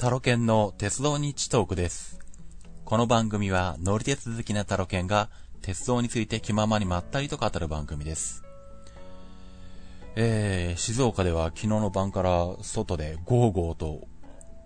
[0.00, 2.20] タロケンの鉄道日トークです。
[2.86, 5.28] この番組は乗り鉄好きなタロケンが
[5.60, 8.42] 鉄道について気ままにまったりと語る番組です。
[10.16, 14.08] えー、静岡では昨日の晩から外でゴーゴーと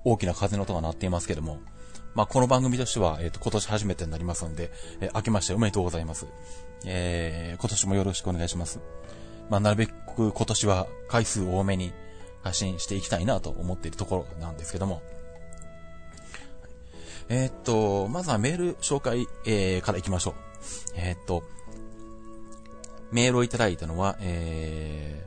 [0.04, 1.58] 大きな風の音が鳴っていますけども、
[2.14, 6.28] まあ、この番組としては、えっ、ー、と、今年初めてになりますので、えー、明けましておめでとうございます。
[6.86, 8.78] えー、今年もよろしくお願いします。
[9.50, 11.92] まあ、なるべく今年は回数多めに
[12.44, 15.02] 発信していきたいなと思っているところなんですけども。
[17.28, 20.34] えー、っと、まずはメール紹介、えー、から行きましょう。
[20.96, 21.42] えー、っと、
[23.10, 25.24] メールをいただいたのは、え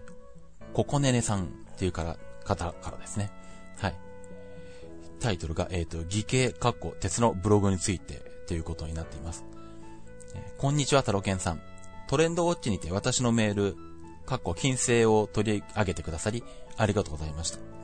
[0.59, 1.47] ー、ココネネさんっ
[1.77, 3.31] ていうから、方からですね。
[3.77, 3.95] はい。
[5.19, 9.45] タイトルが、えっ、と、義系、カッコ、鉄のブログについてということになっています。
[10.35, 11.61] え、こんにちは、タロケンさん。
[12.07, 13.75] トレンドウォッチにて私のメール、
[14.25, 16.43] カッコ、金星を取り上げてくださり、
[16.77, 17.76] ありがとうございました。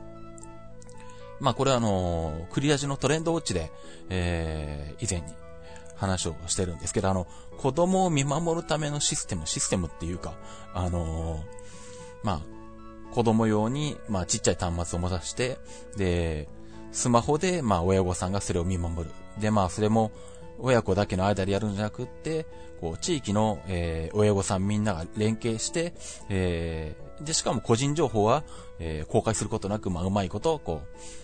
[1.40, 3.70] まあこれはあのクリアジのトレンドウォッチで、
[4.08, 5.34] えー、以前に
[5.96, 7.26] 話をしてるんですけど、あの、
[7.58, 10.34] 子供を見守るためのシステム、システムっていうか、
[10.72, 11.42] あのー、
[12.22, 15.58] まあ、子供用に、まあ、ちっちゃい端末を持たして、
[15.96, 16.48] で、
[16.92, 19.14] スマホで、まあ、親御さんがそれを見守る。
[19.38, 20.10] で、まあ、それも、
[20.58, 22.46] 親子だけの間でやるんじゃなくって、
[22.80, 25.94] こう、地域の、えー、親御さんみんなが連携して、
[26.28, 28.44] えー、で、しかも個人情報は、
[28.78, 31.23] えー、公開することなく、まあ、うまいこと、こう、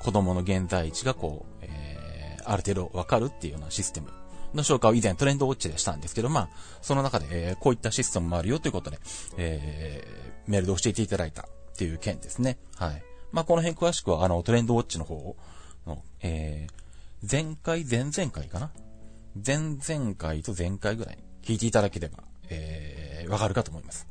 [0.00, 4.08] 子供の現在地が、こう、えー、ある程度わかるっていうようなシステム
[4.54, 6.48] の紹介を以前トレンドウォッチでしたんですけど、まあ、
[6.82, 8.98] その中で、えー、こういったシステムもあるよということで、
[9.36, 12.58] えー、メールで教えていただいたっていう件ですね。
[12.76, 13.02] はい。
[13.32, 15.36] まあ、この辺詳しくは、あの、トレンドウォッチの方
[15.86, 18.70] の、えー、前回、前々回かな？
[19.44, 24.06] 前々回と前回ぐらい聞いていただければ、えー、わかるかと思います。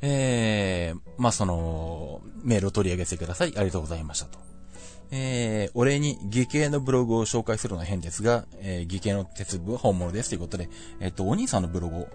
[0.00, 0.10] はい。
[0.10, 3.48] えー、まあ、その、メールを取り上げてください。
[3.56, 4.38] ありがとうございましたと。
[5.10, 10.68] えー、お礼に義系のブログを紹介するのは変ですが、えー、義系の鉄部は本物ですということで、
[11.00, 12.08] えっ、と、お兄さんのブログを、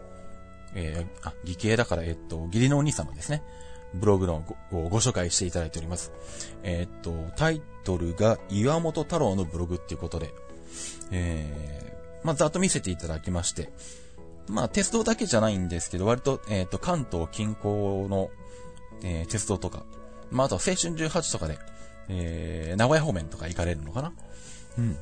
[0.75, 3.41] えー、あ、義系だから、えっ、と、義理のお兄さんのですね、
[3.95, 6.11] ブログのごご紹介していただいております。
[6.63, 10.33] えっ、と、タイトルが岩本太郎のブログっていうことで、
[11.11, 13.69] えー、まあ、ざっと見せていただきまして、
[14.47, 18.29] まあ、鉄道だけじゃないんですけど、割と、えっ、ー、と、関東近郊の、
[19.03, 19.83] えー、鉄道とか、
[20.31, 21.57] まあ、あとは青春18とかで、
[22.09, 24.11] えー、名古屋方面とか行かれるのかな？
[24.77, 24.97] うん。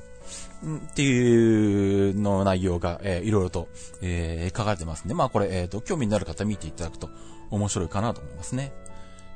[0.77, 3.67] っていうの内容が、えー、いろいろと、
[4.01, 7.09] えー、書かれてますんで、まあこれ、えっ、ー、と、興味のある方見ていただくと
[7.49, 8.71] 面白いかなと思いますね。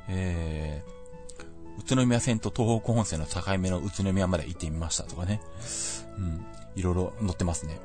[0.08, 5.40] えー、宇都宮線と東北本線の境目の宇都宮まで行ってみましたとかね。
[6.18, 6.46] うん。
[6.76, 7.80] いろいろ載ってますね。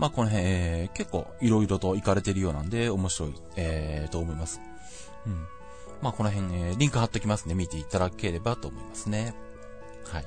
[0.00, 4.58] まあこの辺、えー、結構いろいろと行かれてるようなんで面白い、えー、と思います。
[5.26, 5.46] うん。
[6.00, 7.54] まあこの辺、えー、リンク貼っときますね。
[7.54, 9.34] 見ていただければと思いますね。
[10.06, 10.24] はい。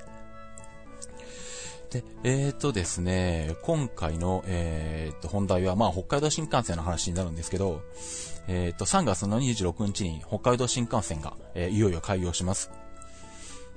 [1.89, 7.81] で、えっ、ー、とですね、今回の、えっ、ー、と、本題は、まあ、北海道新幹線の話になるんですけど、
[8.47, 12.71] えっ、ー、と、3月の26日に北海道新幹線が、えいよいよ開業します。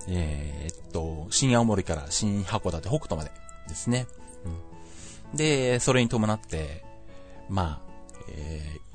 [0.08, 3.30] えっと、新青森から新函館北斗まで
[3.68, 4.06] ですね。
[5.36, 6.84] で、それに伴って、
[7.48, 7.86] まあ、
[8.28, 8.86] えー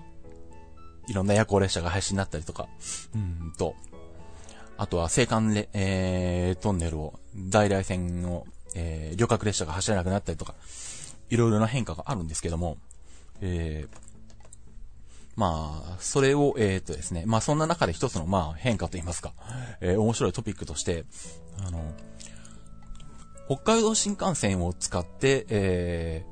[1.11, 2.69] いろんな夜行列車が廃止になったりとか、
[3.13, 3.75] うんと、
[4.77, 7.19] あとは青函レ、えー、トンネルを、
[7.49, 10.55] 在来線を、えー、旅客列車が走れなくなったりとか、
[11.29, 12.77] いろいろな変化があるんですけども、
[13.41, 13.97] えー、
[15.35, 19.33] まあ、それを、えー、っとですね、まあそんな中で一つの、まあ変化と言いますか、
[19.81, 21.03] えー、面白いトピックとして、
[21.65, 21.93] あの、
[23.51, 26.25] 北海道新幹線を使って、え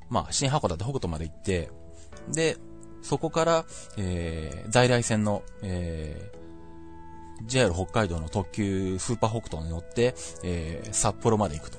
[0.00, 1.68] ー、まあ、新函館北斗まで行って、
[2.32, 2.56] で、
[3.02, 3.66] そこから、
[3.98, 10.14] えー、在来線の、えー、JR 北海道の特急スーパー北斗に乗って、
[10.44, 11.76] えー、札幌まで行くと。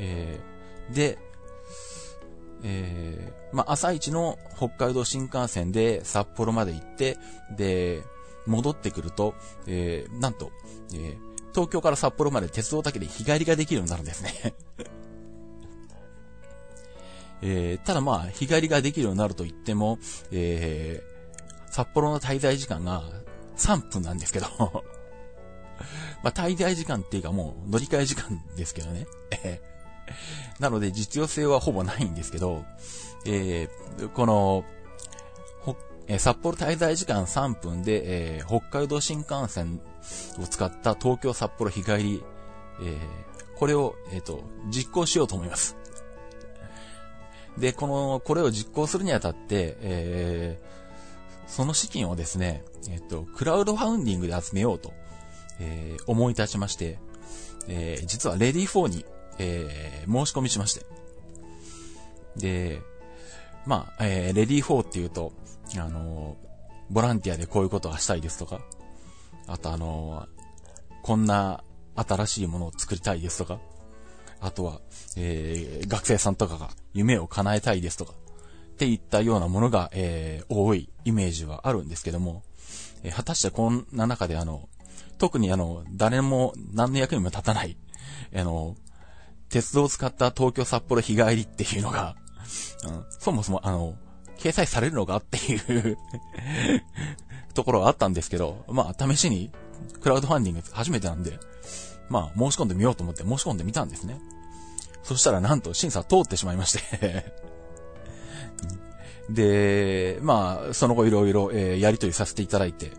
[0.00, 1.18] えー、で、
[2.64, 7.18] えー、まあ、朝一の北海道新幹線で札幌まで行って、
[7.56, 8.02] で、
[8.46, 9.34] 戻ってくると、
[9.68, 10.50] えー、なんと、
[10.92, 14.54] えー、東京から札幌まで鉄道だけで日帰りができるようになるんですね
[17.42, 19.98] えー、ただまあ、日帰りができるようになると言っても、
[20.30, 23.02] えー、札幌の滞在時間が
[23.56, 24.46] 3分なんですけど
[26.22, 29.06] まあ、滞在時間っていうかもう乗り換え時間ですけどね。
[30.58, 32.64] なので実用性はほぼないんですけど、
[33.24, 34.64] えー、この、
[36.10, 39.80] えー、札幌滞在時間3分で、えー、北海道新幹線
[40.40, 42.22] を使った東京札幌日帰り、
[42.82, 42.98] えー、
[43.56, 45.76] これを、えっ、と、実行しようと思います。
[47.56, 54.92] で、この、これを実行するにあたって、えー、その資金をですね、えっと、クラウドファウンディングで集めようと、
[55.60, 56.98] えー、思い立ちまして、
[57.68, 59.04] えー、実はレディー4に、
[59.38, 60.84] えー、申し込みしまして。
[62.36, 62.80] で、
[63.64, 65.32] まあ、えー、レディー4っていうと、
[65.78, 66.36] あの、
[66.90, 68.60] ボランティアでこういうことがしたいですとか、
[69.46, 70.26] あとあの、
[71.02, 71.62] こんな
[71.94, 73.60] 新しいものを作りたいですとか、
[74.40, 74.80] あとは、
[75.16, 82.42] えー、学生さんとかが夢を叶えたいですとか、っていったようなものが、えー、多いイメージはあるんですけども、
[83.02, 84.68] えー、果たしてこんな中であの、
[85.18, 87.76] 特にあの、誰も何の役にも立たない、
[88.34, 88.76] あの、
[89.50, 92.16] 鉄道を使った東京札幌日帰りっていうのが、
[92.84, 93.96] うん、そもそもあの、
[94.40, 95.98] 掲載されるのかっていう
[97.54, 99.50] ところはあったんですけど、まあ、試しに、
[100.02, 101.38] クラウドファンディング初めてなんで、
[102.08, 104.18] まあ、申し込んでみようと思って申し込んでみたんですね。
[105.02, 107.32] そしたらなんと審査通ってしまいまして
[109.30, 112.92] で、まあ、その後いろいろ、えー、やりとりさせていただいて、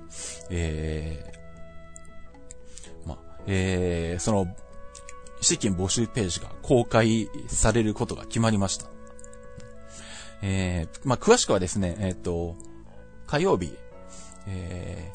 [0.50, 3.18] えー、まあ、
[3.48, 4.48] えー、その、
[5.42, 8.86] 資金募集ページが公開されることが決まりました。
[10.42, 12.56] えー、まあ、詳しくはですね、えっ、ー、と、
[13.28, 13.74] 火曜日、
[14.48, 15.12] え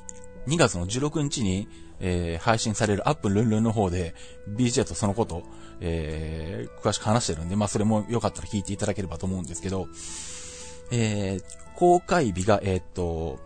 [0.46, 1.68] ー、2月の16日に、
[1.98, 4.14] えー、配信されるアップルンルンの方で、
[4.48, 5.42] BJ とそのこと、
[5.80, 9.88] えー、詳しく話してるんで、まあ、それもよかったら聞いていただければと思うんですけど、
[10.92, 11.42] えー、
[11.74, 13.38] 公開日が、えー、っと、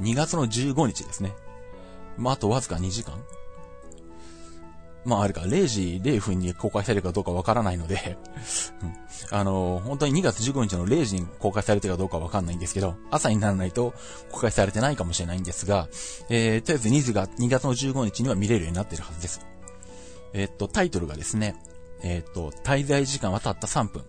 [0.00, 1.34] 2月の15日ですね。
[2.16, 3.14] まあ、あとわずか2時間
[5.04, 8.18] まあ、あれか、0時0分に公開されるかどうかわからないので
[8.82, 13.94] うん、あの、本当に2月15日の0時に公開されてるかどうかわかんないんですけど、朝にならないと
[14.30, 15.88] 公開されてないかもしれないんですが、
[16.28, 19.40] えー、とりあえず2月が、2月の15日には見れるようになってるはずです。
[20.34, 21.56] え、っと、タイトルがですね、
[22.02, 24.04] えっと、滞在時間はたった3分。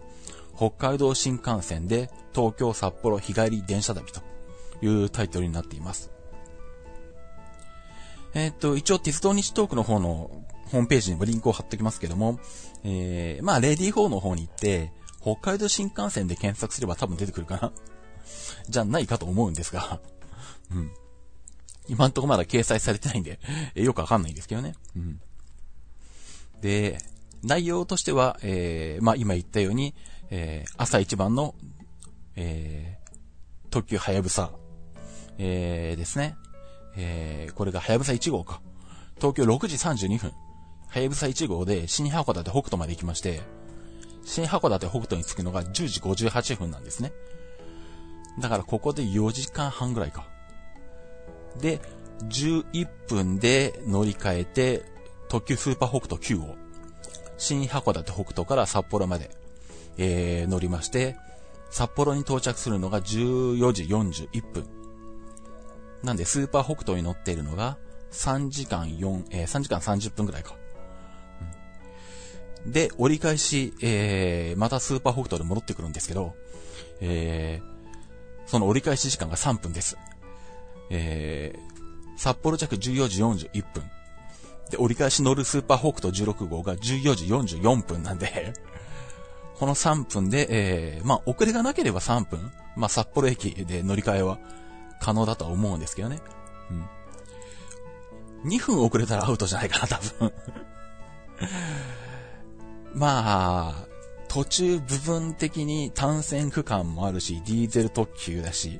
[0.56, 4.22] 北海道新幹線で東京札幌日帰り電車旅と
[4.82, 6.12] いうタイトルになっています。
[8.34, 10.30] えっ、と、一応鉄道日トークの方の
[10.72, 12.40] ホームページにもリンクを貼っておきますけども、
[12.84, 17.72] えー、まあ、レディー4の方に行って、北海道新幹線で検索すれば多分出てくるかな
[18.70, 20.00] じゃないかと思うんですが
[20.72, 20.92] うん。
[21.88, 23.40] 今んとこまだ掲載されてないんで
[23.74, 24.76] よくわかんないんですけどね。
[24.96, 25.20] うん。
[26.62, 27.00] で、
[27.44, 29.96] 内容としては、えー、まあ、今言ったように、
[30.30, 31.56] えー、朝一番の、
[32.36, 34.52] えー、特急はやぶさ、
[35.40, 36.36] えー、ですね。
[36.96, 38.62] えー、これがはやぶさ1号か。
[39.16, 40.32] 東京6時32分。
[40.90, 43.42] はやぶさ1号で新函館北斗まで行きまして、
[44.26, 47.14] 新函館北斗に着くのが10時58分なんですね。
[48.40, 50.28] だからここで4時間半ぐらいか。
[51.60, 51.80] で、
[52.24, 54.84] 11分で乗り換えて、
[55.30, 56.56] 特急スーパー北斗9号。
[57.38, 59.32] 新函館北斗から札幌まで
[60.00, 61.18] えー、乗りまして、
[61.70, 64.66] 札幌に到着するのが14時41分。
[66.04, 67.78] なんで、スーパー北斗に乗っているのが、
[68.12, 70.56] 3時間4、えー、3時間30分くらいか。
[72.66, 76.36] で、折り返し、えー、またスーパー北斗で戻ってくるんですけど、
[77.02, 79.98] えー、その折り返し時間が3分です。
[80.90, 83.84] えー、札幌着14時41分。
[84.70, 88.54] で、折り返し乗るスーパー北斗16号が14時44分なんで
[89.58, 94.38] この3分で、えー、まあ、遅れがなければ3分、まあ、札幌駅で乗り換えは
[95.00, 96.20] 可能だとは思うんですけどね。
[96.70, 98.50] うん。
[98.52, 100.34] 2分遅れたらアウトじゃないかな、多分
[102.94, 103.88] まあ、
[104.28, 108.80] 途中部分的に単線区間もあるし、ディーゼル特急だし、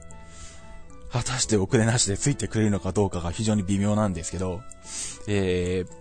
[1.12, 4.62] 果たして遅れなしでついてくれるのかどうかが非常に微妙なんですけど、
[5.28, 5.92] えー、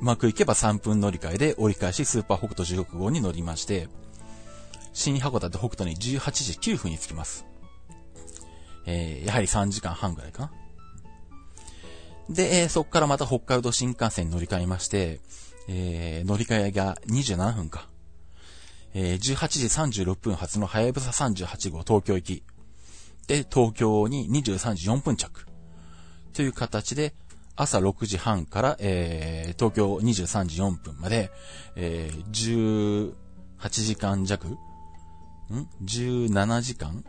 [0.00, 3.88] うまくいけば3分乗り換えで折り返しスーパー北斗16号に乗りまして、
[4.92, 7.46] 新函館北斗に18時9分に着きます。
[8.86, 10.52] えー、やはり3時間半ぐらいかな。
[12.28, 15.20] で、えー、そこからまた北海道新幹線に乗り換えまして、
[15.68, 17.88] えー、乗り換えが27分か。
[18.94, 22.42] えー、18時36分発のはやぶさ38号東京行き。
[23.26, 25.46] で、東京に23時4分着。
[26.32, 27.14] という形で、
[27.56, 31.30] 朝6時半から、えー、東京23時4分まで、
[31.74, 33.12] えー、
[33.58, 34.58] 18時間弱ん
[35.82, 37.04] ?17 時間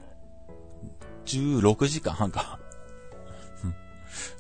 [1.25, 2.59] ?16 時間半か。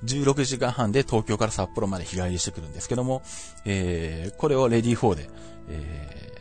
[0.05, 3.21] 16時間半で東京から札幌まで日帰りしてくるんですけども、
[3.65, 5.29] えー、これをレディー4で、
[5.69, 6.33] え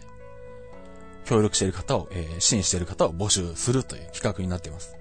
[1.24, 4.96] ー、協力している方を、えー、支援している方を募集するという企画になっています。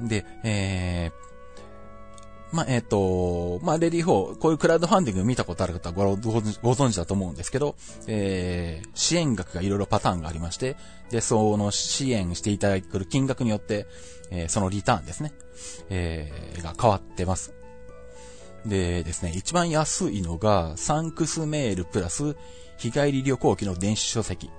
[0.00, 1.27] で、えー
[2.50, 7.76] まあ、えっ、ー、と、まあ、レディー4、こういうクラウドファンディング見たことある方はごご存知だと思うんですけど、
[8.06, 10.76] えー、支援額がいろいろパターンがありまして、
[11.10, 13.86] で、その支援していただく金額によって、
[14.30, 15.32] えー、そのリターンですね、
[15.90, 17.52] えー、が変わってます。
[18.66, 22.36] でですね、一番安いのが、サンクスメールプラス、
[22.78, 24.50] 日帰り旅行機の電子書籍。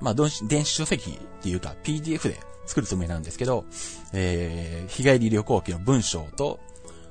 [0.00, 3.64] まあ、電子書籍っていうか PDF で作るつもりなんですけど、
[4.12, 6.60] えー、日帰り旅行記の文章と、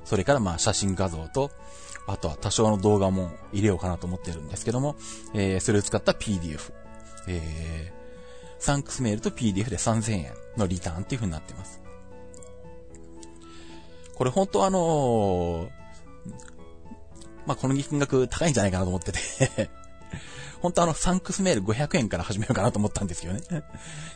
[0.04, 1.50] それからまあ写真画像と、
[2.06, 4.96] あとは多少の動画も入れようかなと思ってるんですけども、
[5.34, 6.72] えー、それを使った PDF。
[7.28, 11.80] えー、サンクスメールと PDF で3000円のリターンっていう風になってます。
[14.14, 15.70] これ本当あのー、
[17.46, 19.70] まあ、この金額高いんじゃないかなと思ってて
[20.60, 23.40] 本当あの、サンクスメール500円から始めようかなと思ったんですよね。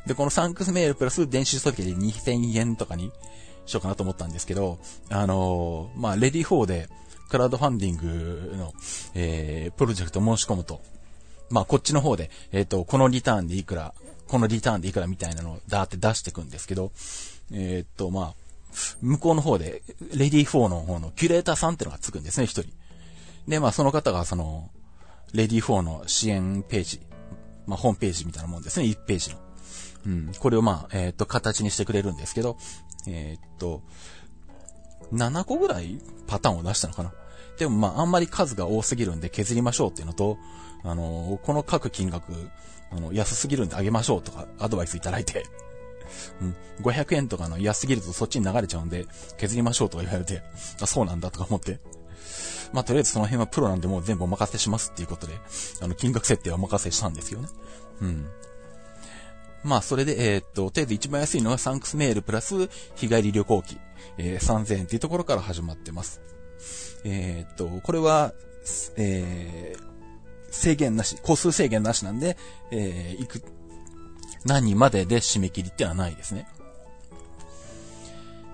[0.07, 3.13] で、このサンクスメールプラス電子書籍で2000円とかに
[3.67, 4.79] しようかなと思ったんですけど、
[5.11, 6.89] あのー、まあ、レディ4で、
[7.29, 8.75] クラウドファンディングの、
[9.15, 10.83] えー、プロジェクト申し込むと、
[11.51, 13.95] まあ、こっちの方で、えっ、ー、と、このリターンでいくら、
[14.29, 16.93] このリターンでいくらみたいなのをダーって出していくんですけど、
[17.53, 18.35] えっ、と、まあ、
[19.01, 19.83] 向こうの方で、
[20.13, 22.71] レディ4の方のキュレーターさんってのがつくんですね、一人。
[23.49, 24.71] で、まあ、その方が、その、
[25.35, 27.01] レディ4の支援ページ、
[27.67, 29.37] まあ、ホームページみたいなもんですね、1ページの。
[30.07, 32.57] うん、これをまあ、えっ、と、形にしてくれるんですけど、
[33.09, 33.83] えっ、と、
[35.13, 37.13] 7個ぐらいパターンを出したのかな。
[37.59, 40.39] でもまあ、あんまり数が多すぎるんで削りましょうっていうのと、
[40.83, 42.33] あのー、この各金額、
[42.91, 45.45] あの、安すぎるんであげましょうとか、アドバイスいただいて、
[46.41, 50.43] うん、500円とかの安すぎるとそっちに流れちゃうんで、削りましょうとか言われて、
[50.81, 51.81] あ、そうなんだとか思って、
[52.75, 55.35] まあ、とりあえずその辺はプロなんでもう全部お任せしますっていうことで、
[55.81, 57.49] あの、金額設定はお任せしたんですよね。
[58.03, 58.27] うん。
[59.63, 63.79] まあ、それで、えー、っと、とりあえず一番安いのはサンクスメールプラス日帰り旅行機、
[64.19, 66.21] えー、3000円っていうところから始まってます。
[67.05, 68.35] えー、っと、これは、
[68.97, 69.83] えー、
[70.51, 72.37] 制限なし、個数制限なしなんで、
[72.73, 73.41] えー、いく、
[74.45, 76.49] 何人までで締め切りってのはないですね。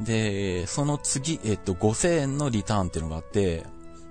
[0.02, 3.64] で、その次、えっと、5000円のリターンっていうのがあって、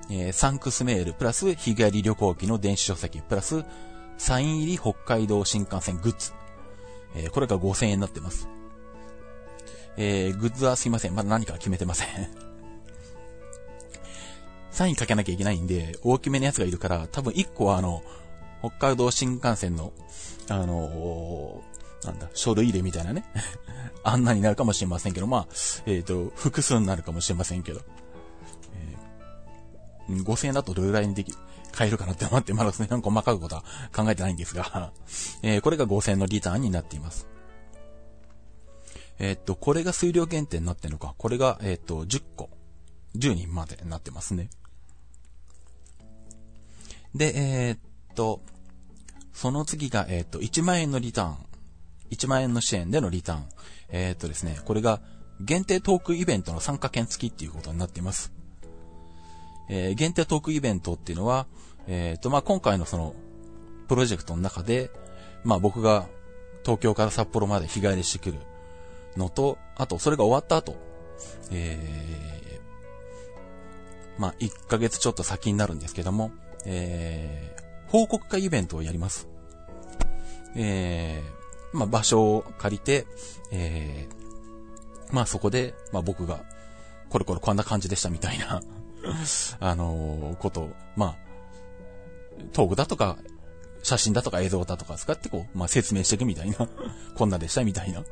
[0.09, 3.63] えー、サンクスメール、プラス日帰り旅行機の電子書籍、プラス
[4.17, 6.33] サイン入り北海道新幹線グッズ。
[7.15, 8.47] えー、これが5000円になってます。
[9.97, 11.15] えー、グッズはすいません。
[11.15, 12.07] まだ何か決めてません
[14.71, 18.03] サインかけなきゃいけないんで、大きめのやつがいるから、多分1個はあの、
[18.61, 19.93] 北海道新幹線の、
[20.49, 23.25] あのー、なんだ、書類入れみたいなね
[24.03, 25.47] あんなになるかもしれませんけど、まあ、
[25.85, 27.81] えっ、ー、と、複数になるかもしれませんけど。
[30.09, 31.37] 5000円だとどれぐらいにできる、
[31.71, 33.63] 買えるかなって思って、まだその細かいことは
[33.95, 34.91] 考えてないんですが
[35.43, 37.27] えー、これが5000円のリターンになっています。
[39.19, 41.13] えー、っと、これが数量限定になってるのか。
[41.17, 42.49] これが、えー、っと、10個。
[43.15, 44.49] 10人までになってますね。
[47.13, 47.79] で、えー、っ
[48.15, 48.41] と、
[49.33, 51.37] その次が、えっと、1万円のリターン。
[52.11, 53.45] 1万円の支援でのリターン。
[53.89, 55.01] えっとですね、これが、
[55.41, 58.31] 限定トークイベントの参加券付きっていうことになっています。
[59.69, 61.45] えー、限定トークイベントっていうのは、
[61.87, 63.15] えっ、ー、と、まあ、今回のその、
[63.87, 64.91] プロジェクトの中で、
[65.43, 66.07] まあ、僕が
[66.63, 68.39] 東京から札幌まで日帰りしてくる
[69.17, 70.75] のと、あと、それが終わった後、
[71.51, 76.31] えー、まあ、1ヶ月ちょっと先になるんですけども、
[76.65, 79.27] えー、報告会イベントをやります。
[80.55, 83.07] えー、まあ、場所を借りて、
[83.51, 86.41] えー、まあ、そこで、まあ、僕が、
[87.09, 88.61] これこれこんな感じでしたみたいな
[89.59, 91.15] あのー、ことを、まあ、
[92.53, 93.17] トークだとか、
[93.81, 96.57] 写真だとか映像だとか使ってこう、まあ、説明していくみたいな
[97.15, 98.03] こんなでしたみたいな、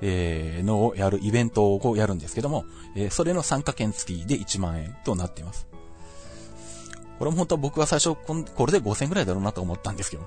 [0.00, 2.64] えー、のをやるイベントをこうやるんですけども、
[2.96, 5.66] えー、それの参加券付きで1万円となっています。
[7.18, 10.22] これも本当は僕は最初こ、これで5000円くらいだろうなと思ったんですけど、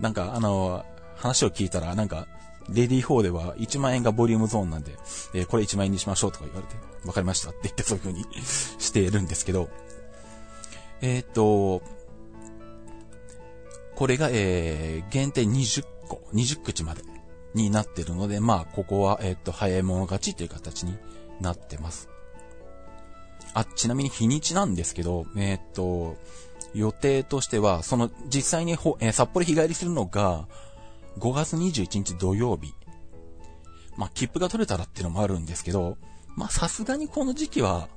[0.00, 2.26] なんか、あのー、話を聞いたら、なんか、
[2.68, 4.92] レディー4では1万円がボリュームゾーンなんで、
[5.34, 9.68] えー、これ1万円にしましょうとか言われて、わかりましたって言ってそういう風にしているんですけど、
[11.00, 11.82] えー、っと、
[13.94, 17.02] これが、えー、限定20個、20口まで
[17.54, 20.96] になってるので、まあ、ここは、えー、っと、早い者勝ちという形に
[21.40, 22.08] なってます。
[23.54, 26.16] あ、ちなみに日にちなんですけど、えー、っと、
[26.74, 30.46] 予定としては、その、実際にほ、えー、札幌日帰りするのが、
[31.18, 32.74] 5月21日土曜日。
[33.96, 35.96] まあ、切符が取れたらっていうのもあるんですけど、
[36.36, 37.88] ま、さすがにこの時期は、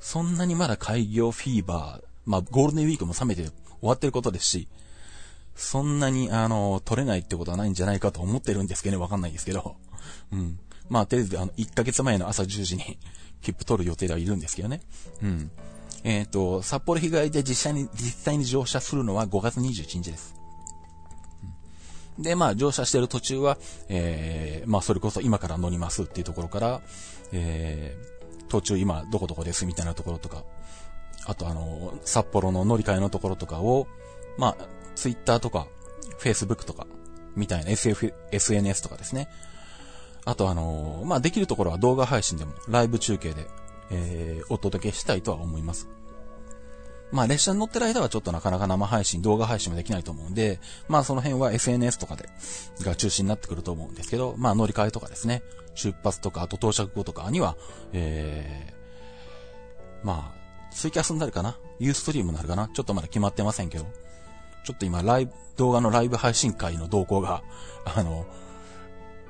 [0.00, 3.52] そんなにまだ開業フィーバー、まあ、ゴールデンウィークも冷めて終
[3.82, 4.68] わってることですし、
[5.54, 9.76] そんなに、あの、取れないってことはないんじゃないかと思ってるんですけどね、わかんないですけど。
[10.32, 10.58] うん。
[10.88, 12.98] まあ、とりあえず、あの、1ヶ月前の朝10時に
[13.42, 14.80] 切符取る予定ではいるんですけどね。
[15.22, 15.50] うん。
[16.02, 20.39] えっ、ー、と、札幌日帰りで実際に、実際に乗車するのは5月21日です。
[22.20, 23.58] で、まあ、乗車してる途中は、
[23.88, 26.80] えー、まあ、それこそ今から乗りますっていうところから、
[27.32, 30.44] えー、途中今どこどこですみたいなところとか、
[31.26, 33.86] あとあの、札幌の乗り換えのところとかを、
[34.36, 35.66] まあ、ツイッターとか、
[36.18, 36.86] フェイスブックとか、
[37.36, 39.28] みたいな SF、SNS とかですね。
[40.24, 43.46] あとあの、まあ、できるところは動画配信でも、ライブ中継で、
[43.90, 45.88] えー、お届けしたいとは思います。
[47.12, 52.28] まあ列車に乗ってる間はちょっとなかなか生配信、動画配信もできないと思うんで、まあその辺は SNS とかで、
[52.82, 55.42] が中心になってくると思うんですけど、まあ乗り換えとかですね、
[55.74, 57.56] 出発とか、あと到着後とかには、
[57.92, 61.56] えー、まあ、ツイキャスになるかな？
[61.78, 62.68] ユーストリームになるかな？
[62.68, 63.86] ちょっとまだ決まってませんけど、
[64.64, 67.42] ちょっと今ライブ、動画のライブ配信会の動向が、
[67.84, 68.26] あの、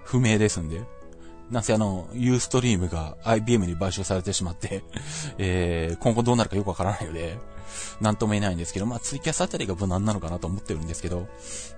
[0.04, 0.82] 不明ですんで、
[1.50, 4.82] なんせあの、ユーストリームが IBM に買収されてしまって
[5.38, 7.36] えー、今後どうなるかよくわからないので、
[8.00, 11.26] なんとも言えないんですけど、まあ、ツイキャスあたりが無難なのかなと思ってるんですけど、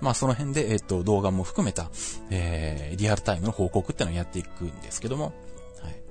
[0.01, 1.91] まあ、その辺で、えっと、動画も含めた、
[2.31, 5.33] えー、リアルタイムの報告ってのをやっていくんですけども、
[5.81, 6.03] はい。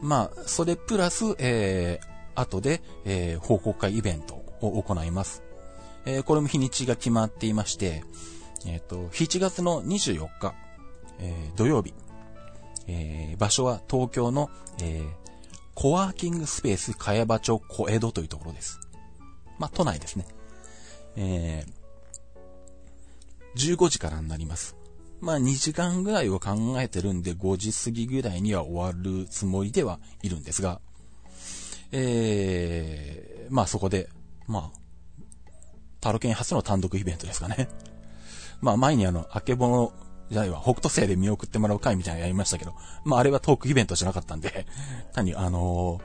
[0.00, 5.42] まあ、それプラス、えー、後で、えー、報告会イベントを行います。
[6.06, 8.04] えー、これも日にちが決まっていまして、
[8.66, 10.54] えっ、ー、と、7月の24日、
[11.18, 11.94] えー、土曜日、
[12.86, 14.50] えー、場所は東京の、
[14.82, 15.06] えー、
[15.74, 18.80] コワーキングスペース茅場町小江戸というところです。
[19.58, 20.26] まあ、都内ですね。
[21.16, 24.76] えー、15時からになります。
[25.20, 30.80] まあ、2時間ぐらいを考えてるんで、5時過ぎぐらいには終わるつもりではいるんですが、
[31.92, 34.08] えー、まあそこで、
[34.46, 34.78] まあ、
[36.00, 37.68] タロケン初の単独イベントですかね。
[38.60, 39.92] まあ前にあの、あけぼの、
[40.30, 44.66] じゃないわ、北斗星で見送ってもらう会みたいなのやりましたけど、まああれはトークイベントじゃなかったんで、
[45.12, 46.02] 単にあのー、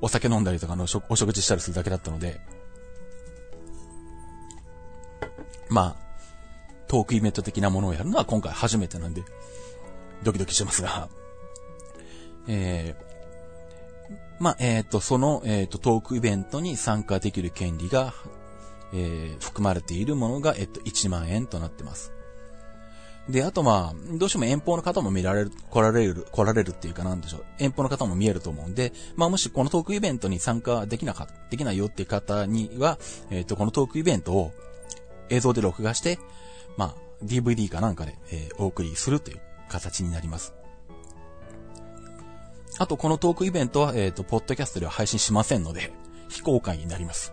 [0.00, 2.40] お酒飲んだりとかのお食事したりするだけだったので、
[5.68, 6.06] まあ、
[6.86, 9.22] トークイベント的なものをやるのは今回初めてなんで、
[10.22, 11.08] ドキドキしてますが、
[12.46, 18.14] えー、まあ、えっ、ー、と、その、えっ、ー、と、トークイベントに参加できる権利が、
[18.92, 22.12] えー、含まれているものが、えっ、と、1万円となってます。
[23.28, 27.44] で、あとまあ、どうしても遠方の方も見られる、来られる、来られるっていうかなんでしょう。
[27.58, 32.98] 遠方の方も見えると思うんで、まあもしこのトークイベントに参加できなか、できないよっていう方には、
[33.30, 34.52] えっ、と、このトークイベントを、
[35.28, 36.20] 映像で録画して、
[36.76, 40.54] まあ、DVD かなんかで、えー、お送りするという形になります。
[42.78, 45.92] あと、このトークイベントは、えっ、ー、と、ポッドキャストでは配信しませんので、
[46.28, 47.32] 非公開になります。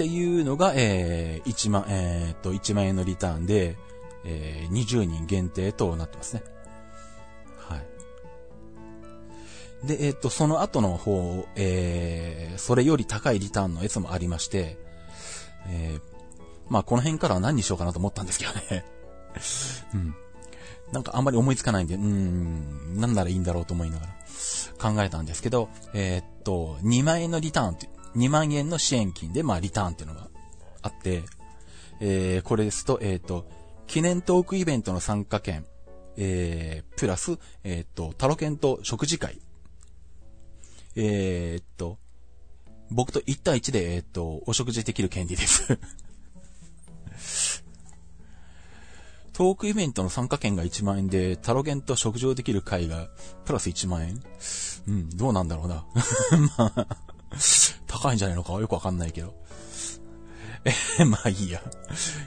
[0.00, 3.76] っていうのが、えー、1万、えー、っと、1万円のリターンで、
[4.24, 6.42] えー、20人限定となってますね。
[7.58, 7.76] は
[9.84, 9.86] い。
[9.86, 14.78] で、えー、っと、その後の方、えー、それより高いリターンのやつもありまして、
[15.68, 16.00] えー、
[16.70, 18.86] まあこの辺からは何にしようかなと思ったんですけどね。
[19.92, 20.14] うん。
[20.92, 24.12] なんかあんまり思いつかないんで、うーん、なんならいいんだろうと思いながら
[24.78, 30.28] 考えたんですけど、えー、っと、2万円のリターンって、2万円の支援金で、まあリターンっていうのが
[30.82, 31.22] あって、
[32.00, 33.46] えー、これですと、えー、と、
[33.86, 35.66] 記念トークイベントの参加券、
[36.16, 39.40] えー、プラス、えー、と、タロケンと食事会、
[40.96, 41.98] えー、っと、
[42.90, 45.78] 僕と1対1で、えっと、お食事できる権利です。
[49.32, 53.08] トークイベントの参加券が1万円で、タロゲンと食事をできる会が、
[53.44, 54.22] プラス1万円。
[54.88, 55.86] うん、どうなんだろうな。
[56.58, 56.86] まあ、
[57.86, 59.34] 高いんじゃないのかよくわかんないけど。
[60.98, 61.62] え、 まあいいや。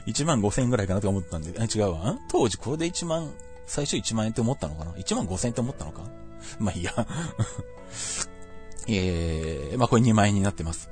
[0.06, 2.18] 1万5千円ぐらいかなと思ったんで、違うわ。
[2.28, 3.32] 当時これで1万、
[3.66, 6.02] 最初1万円って思ったのかな ?1 万5千円って思ったのか？
[6.58, 6.92] まあいいや。
[8.86, 10.90] えー、まあこれ2万円になってます。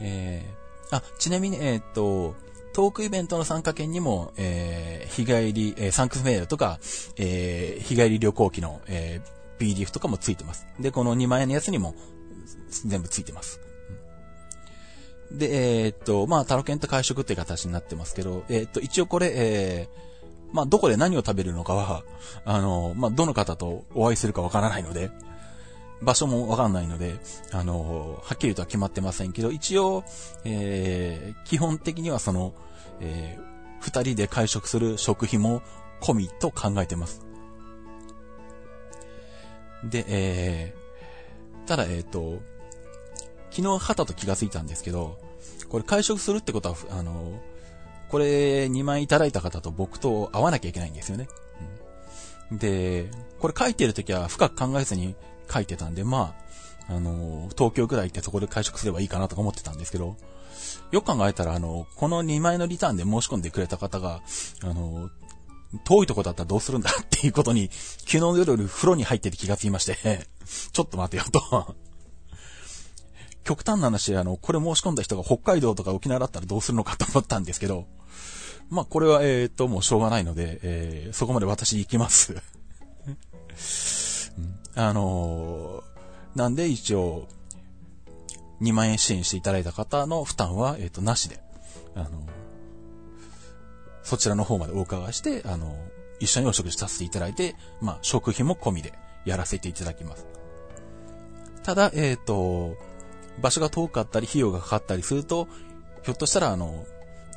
[0.00, 2.34] えー、あ、ちなみに、えー、っと、
[2.72, 6.78] トークイベントの参加券にも、えー、日帰り、えー、サンクスメールとか、
[7.16, 10.66] えー、日帰り旅行機の、えー、PDF とかもついてます。
[10.80, 11.94] で、この2万円のやつにも
[12.86, 13.60] 全部ついてます。
[15.30, 22.02] で、えー、っと、まあ、タロケンと会食っていう形になってますけど、えー、っと、一応これ、えー、まあ、どこで何を食べるのかは、
[22.44, 25.10] あの、まあ、どの方とお会いするかわからないので、
[26.02, 27.14] 場所もわかんないので、
[27.52, 30.04] あの、はっきりとは決まってませんけど、一応、
[30.44, 32.52] えー、基本的にはその、
[33.00, 33.42] えー、
[33.80, 35.62] 二人で会食する食費も
[36.00, 37.22] 込みと考えてます。
[39.84, 42.40] で、えー、ただ、えっ、ー、と、
[43.50, 45.18] 昨日、旗と気がついたんですけど、
[45.68, 47.40] これ会食するってことは、あの、
[48.08, 51.28] これ2枚いただいた方と僕と会わなきゃいけないんですよね。
[52.50, 55.14] うん、で、これ書いてるときは深く考えずに
[55.50, 56.34] 書いてたんで、ま
[56.88, 60.16] あ、あの、東京ぐらい行ってそこで会食すればいいかなとか思ってたんですけど、
[60.90, 64.20] よく考えたら、あの、この2枚のリターンで申し込んでくれた方が、
[64.62, 65.10] あの、
[65.84, 70.26] 遠いとこだったらどうするんだっていうことに、昨日の夜風呂に入ってて気がつきまして。
[70.72, 71.76] ちょっと待てよと。
[73.44, 77.86] 極端な話、あの、これ申し込んだ人が北海道とか沖縄だったらどうするのかと思ったんですけど、
[78.70, 82.36] まあ、これは、えっ、と、もうしょうがないので、えー、そこまで私行きます。
[84.74, 87.28] あのー、なんで一応、
[88.62, 91.40] 2万円支援していただいた方の負担は、えっ、と、なしで、
[91.94, 92.26] あの
[94.02, 95.76] そちらの方までお伺いして、あの
[96.20, 98.92] 一緒にお食事させていただいて、まあ、食費も込みで
[99.24, 100.26] やらせていただきます。
[101.64, 102.76] ただ、えっ、と、
[103.40, 105.48] 場所が遠かったり、費用がかかったりすると、
[106.02, 106.86] ひょっとしたら、あの、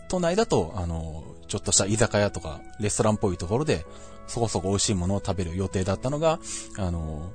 [0.08, 3.86] 都内だと、あの、ちょっとした居酒屋とか、レストランっぽいところで、
[4.28, 6.40] そこそこ美味しいものを食べる予定だったのが、
[6.78, 7.32] あの、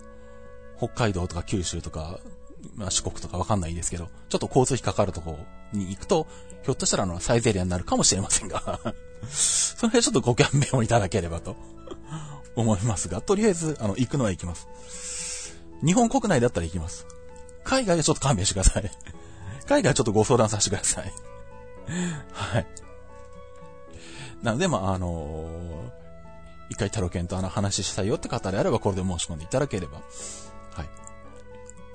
[0.77, 2.21] 北海道とか九州とか、
[2.77, 5.39] まあ、四国とかわかんないですけど、ちょっと交通費かかるとこ
[5.73, 6.27] ろに行くと、
[6.63, 8.81] ひょっとしたらあの、サイゼリアになるかもしれませんが
[9.29, 11.57] その辺ちょっとご勘弁をいただければと
[12.57, 15.57] 思いますが、とりあえず、あの、行くのは行きます。
[15.85, 17.07] 日本国内だったら行きます。
[17.65, 18.91] 海外はちょっと勘弁してください。
[19.67, 21.13] 海外はちょっとご相談させてください。
[22.33, 22.67] はい。
[24.43, 29.99] なので、まあ、あのー、一回タロケンとあの話したいよって方であれば、これで申し込んでいただければ、
[30.73, 30.89] はい。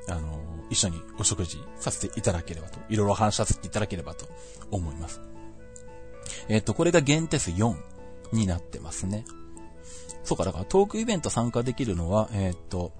[0.10, 4.28] あの、一緒にお食事させていただければと、いろいろ話させていただければと
[4.72, 5.22] 思います。
[6.48, 7.76] えっ、ー、と、これが限定数4
[8.34, 9.26] になってますね。
[10.24, 12.92] そうか、だからトークイベント参加できるのは、えっ、と、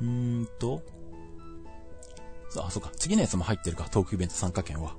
[0.00, 0.82] うーんと、
[2.58, 2.90] あ、そうか。
[2.96, 4.94] 次のやつも入ってるか、トークイベント参加券は。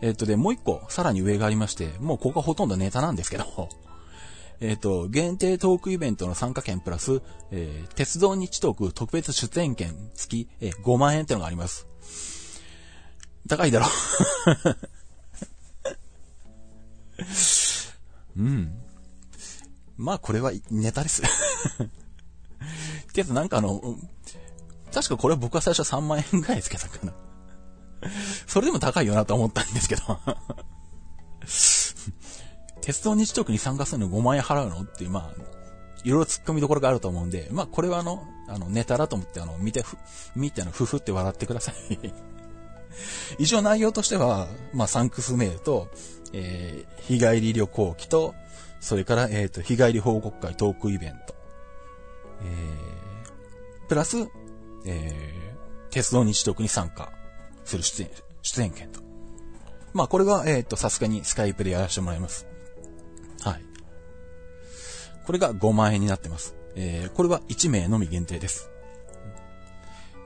[0.00, 3.68] えっ、と、で、もう一個、さらに上がありまして、もうここはほとんどネタなんですけど、
[4.60, 11.86] えっ、と、限定トークイベントの参加券プラス、えー、鉄道日トーク特別出演券付き、えー、5万円ってのがあります。
[13.48, 13.86] 高いだろ
[18.36, 18.72] うん。
[19.96, 21.22] まあ、これはネタです
[23.12, 23.98] けどなんかあの、
[24.92, 27.12] 確かこれ僕は最初3万円ぐらいつけたかな。
[28.46, 30.02] それでも高いよなと思ったんですけど
[32.80, 34.82] 鉄道日特に参加するの5万円払うの？
[34.82, 35.42] っていう、まあ、
[36.04, 39.84] いろいろ突っ込みどころがあると思うんで、まあ、これはあの、あの、ネタだと思って、あの、見て、
[40.34, 42.12] 見てあの、ふふって笑ってください
[43.38, 45.88] 一応内容としては、まあ、サンクスメールと、
[46.32, 48.34] えー、日帰り旅行記と、
[48.80, 51.34] それから、えっ、ー、と、日帰り報告会トークイベント。
[52.42, 54.28] えー、プラス、
[54.86, 57.12] えー、鉄道日特に参加
[57.64, 58.10] する出演、
[58.42, 59.00] 出演権と。
[59.92, 62.47] まあ、これが、えっ、ー、と、さすがにスカイプでやらせてもらいます。
[63.42, 63.62] はい。
[65.26, 66.54] これが5万円になってます。
[66.74, 68.70] えー、これは1名のみ限定です。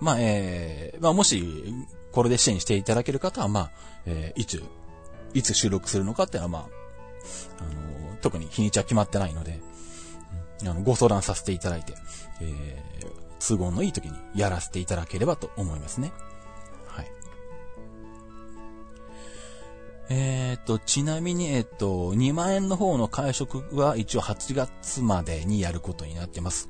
[0.01, 1.75] まあ、えー、まあ、もし、
[2.13, 3.71] これで支援していただける方は、まあ、
[4.07, 4.63] えー、いつ、
[5.35, 6.63] いつ収録するのかっていうのは、まあ、
[7.61, 9.61] あの、特に日にちは決まってないので、
[10.63, 11.95] うん、あの、ご相談させていただいて、
[12.41, 16.13] えー、都合のいい時にやらせていただければと思いますね。
[20.09, 26.69] えー、っと、ちなみに、え、っと、2万円の方の会食は一応8月までにやることになってます。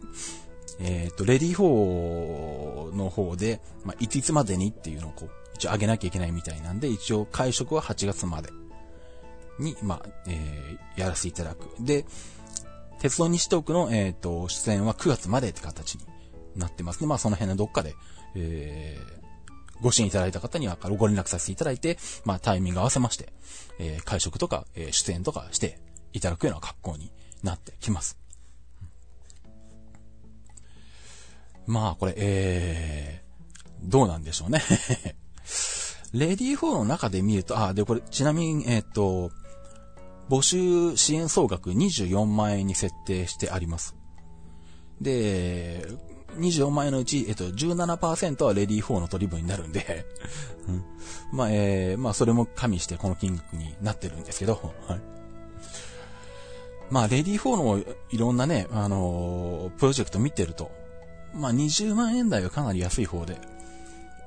[0.81, 8.51] えっ、と、レディー4の方で、まあ、いついつまでにっていうのをこう、一応上げなきゃいけないみたいなんで、一応会食は8月まで
[9.59, 11.69] に、まあ、えー、やらせていただく。
[11.81, 12.05] で、
[13.01, 16.01] 鉄道西東区の、えっ、と、出演は9月までって形に
[16.57, 17.07] なってますね。
[17.07, 17.95] まあ、その辺のどっかで、
[18.35, 19.23] えー、
[19.83, 23.33] ご支援いただいた方にはご連絡させていただいて、まあ、タイミング合わせまして、
[23.79, 25.79] えー、会食とか、えー、出演とかして
[26.13, 28.19] いただくような格好になってきます。
[31.67, 34.63] まあ、これ、えー、どうなんでしょうね
[36.13, 39.31] レディー4の中で見ると、あ、で、これ、ちなみに、えっ、ー、と、
[40.29, 43.97] 募集支援総額24万円に設定してあります。
[45.01, 45.87] で、
[46.39, 50.07] 24万円のうち、えっと、17%はレディー4の取り分になるんで
[50.69, 50.85] うん、
[51.33, 55.01] まあ、えー、まあ、それも加味してこの金額になってるんですけど、はい。
[56.91, 60.71] まあ、レディー4のいろんなね、あのー、プロジェクト見てると、
[61.35, 63.41] まあ20万円台はかなり安い方で、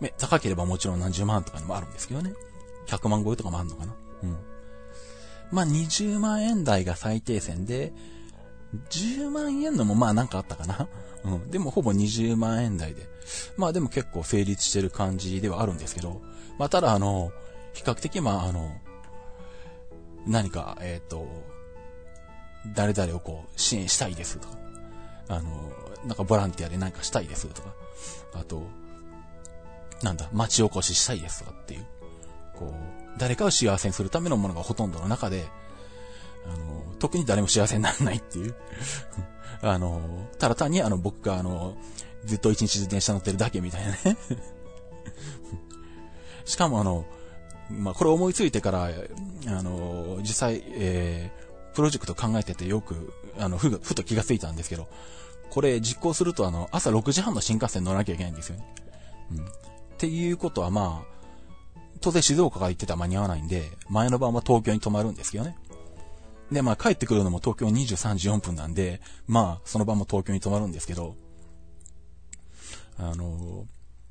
[0.01, 2.33] ね、高ければもちろん何十万とかにもあるんですけどね。
[2.87, 3.95] 100万超えとかもあるのかな。
[4.23, 4.37] うん。
[5.51, 7.93] まあ20万円台が最低線で、
[8.89, 10.87] 10万円のもまあなんかあったかな？
[11.23, 11.49] うん。
[11.49, 13.07] でもほぼ20万円台で。
[13.57, 16.21] まあでも結構成立してる感じではあるんですけど、
[16.57, 17.31] まあただあの、
[17.75, 18.71] 比較的、まあ、あの、
[20.25, 21.27] 何か、えっ、ー、と、
[22.73, 24.57] 誰々をこう、支援したいですとか、
[25.27, 25.71] あの、
[26.05, 27.73] なんかボランティアで何かしたいですとか、
[28.33, 28.63] あと、
[30.01, 31.85] なんだ、町おこししたいですとかっていう、
[32.55, 35.45] こう、誰かを幸せにするためのものがほとんどの中で、
[36.45, 38.55] あの、特に誰も幸せにならないっていう
[39.61, 40.01] あの、
[40.39, 41.75] ただ単にあの、僕があの、
[42.25, 43.97] ずっと一日自転車乗ってるだけみたいなね
[46.45, 47.05] しかもあの、
[47.69, 48.89] まあ、これ思いついてから、
[49.47, 54.87] あの、実際、えー、プロジェクト考えててよく、あの、ふ、ふと気がついたんですけど、
[55.49, 58.65] これ実行するとあの、朝6時半の新幹線乗らなきゃいけないんですよね。
[59.31, 59.45] うん。
[59.45, 59.49] っ
[59.97, 61.15] ていうことはまあ、
[62.01, 65.57] 当然静岡から行ってたら間に合わないんで、前の晩は東京に泊まるんですけどね。
[66.51, 71.15] で、まあ帰ってくるのも東京23時4分なんで、まあその晩も東京に泊まるんですけど、
[72.97, 73.65] あの、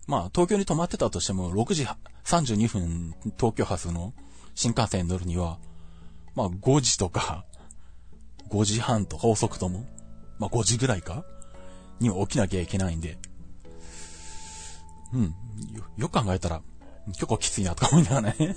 [0.07, 1.87] まあ東京に泊まってたとしても6時
[2.25, 4.12] 32分東京発の
[4.55, 5.59] 新幹線に乗るには、
[6.35, 7.44] まあ5時とか、
[8.51, 9.87] 5時半とか遅くとも、
[10.38, 11.25] まあ5時ぐらいか
[12.01, 13.18] には起きなきゃいけないんで、
[15.12, 15.23] うん、
[15.73, 16.62] よ、よく考えたら、
[17.07, 18.57] 結構きついなとか思いながらね。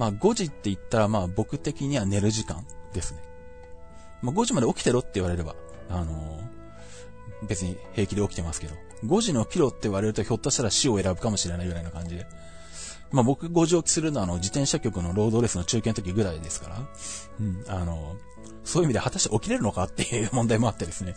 [0.00, 3.20] まあ5時って言ったらまあ僕的には寝る時間ですね。
[4.22, 5.54] まあ5時まで起きてろって言われれば、
[5.90, 12.26] あのー、別に平気で起きてますけど、5時の起きろって言われるとひょっとしたら死を選ぶかもしれないぐらいな感じで。
[13.12, 16.78] まあ僕5時起きするのはあの自転車局のロードレースの中継の時ぐらいですから、
[17.38, 18.16] うん、あのー、
[18.64, 21.14] そういう意味で果たして起きれるのかっていう問題もあってですね。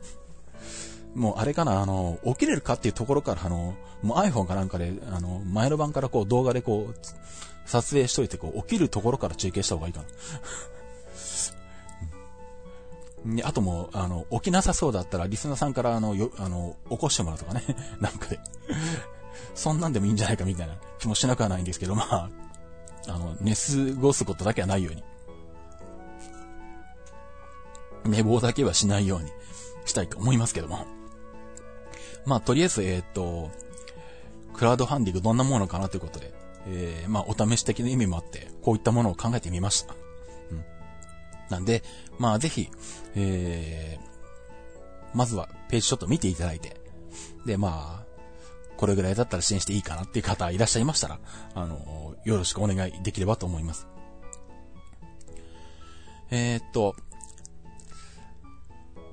[1.14, 6.94] もうあれかな、あの、起きれるかっていうところから、あの、もう iPhone かなんかで、あの、前の晩からこう動画でこう、
[7.66, 10.00] 撮影しといて、こう、起きるところから中継した方がいいか
[13.24, 13.32] な。
[13.34, 17.62] ね あともあの、起きなさそうだったら、リスナーさんから、あの、よ、あの、起こしてもらうとかね。
[18.00, 18.38] なんかで。
[19.54, 22.30] そんなんでもいいんじゃないかみたいな気もしなくはないんですけど、まあ、
[23.08, 25.04] あの、寝過ごすことだけはないように。
[28.04, 29.30] 寝坊だけはしないように
[29.84, 30.86] したいと思いますけども。
[32.24, 33.50] まあ、とりあえず、えっ、と、
[34.54, 36.32] クラウドファンディングどんなものかなということで、
[36.68, 39.94] えー、まあ、お試し的な意味もあって、こういったものを考えてみました。
[40.50, 40.64] うん。
[41.48, 41.82] なんで、
[42.18, 42.68] まあ、ぜひ、
[43.14, 46.80] えー、まずはページちょっと見ていただいて、
[47.44, 48.06] で、まあ、
[48.76, 51.18] これぐらいだったら支援していいかなっていう方いらっしゃいましたら、
[51.54, 53.86] あの、よろしくお願いできればと思います。
[56.30, 56.96] えー、っと、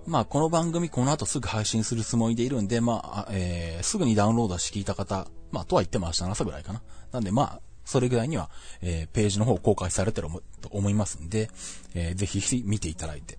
[0.06, 6.82] まあ、この番組この後すぐ配信するつもりでいるんで、まあ、えー、すぐにダウンロードして聞いた方、まあ、とは言っても明日の朝ぐらいかな。
[7.12, 8.50] なんで、まあ、それぐらいには、
[8.82, 10.28] えー、ページの方公開されてる
[10.62, 11.50] と思いますんで、
[11.94, 13.38] えー、ぜひ見ていただいて、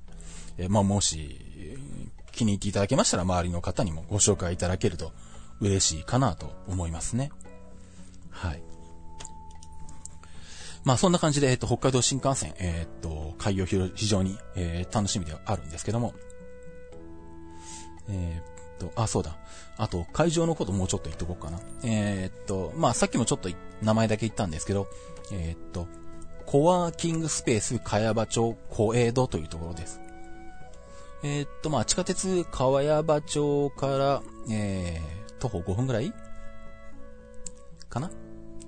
[0.56, 1.40] えー、まあ、もし、
[2.30, 5.12] 気に入っていただけましたら、周りの方にもご紹介いただけると
[5.60, 7.32] 嬉しいかなと思いますね。
[8.30, 8.62] はい。
[10.84, 16.14] まあそんな感じで、えっと、北海道新幹線、えっと、開業非常に、えー、楽しみではあるんですけども、
[18.08, 19.36] えー、っと、あ、そうだ。
[19.76, 21.60] あと、会場のこともうちょっと言っとこうかな。
[21.82, 23.48] えー、っと、まあ、さっきもちょっと
[23.82, 24.86] 名前だけ言ったんですけど、
[25.32, 25.88] えー、っと、
[26.46, 30.00] コワーキングスペース茅場町小江戸というところです。
[31.22, 32.70] えー、っと、まあ、地下鉄茅
[33.02, 36.12] 場町から、えー、徒歩5分ぐらい？
[37.88, 38.10] かな？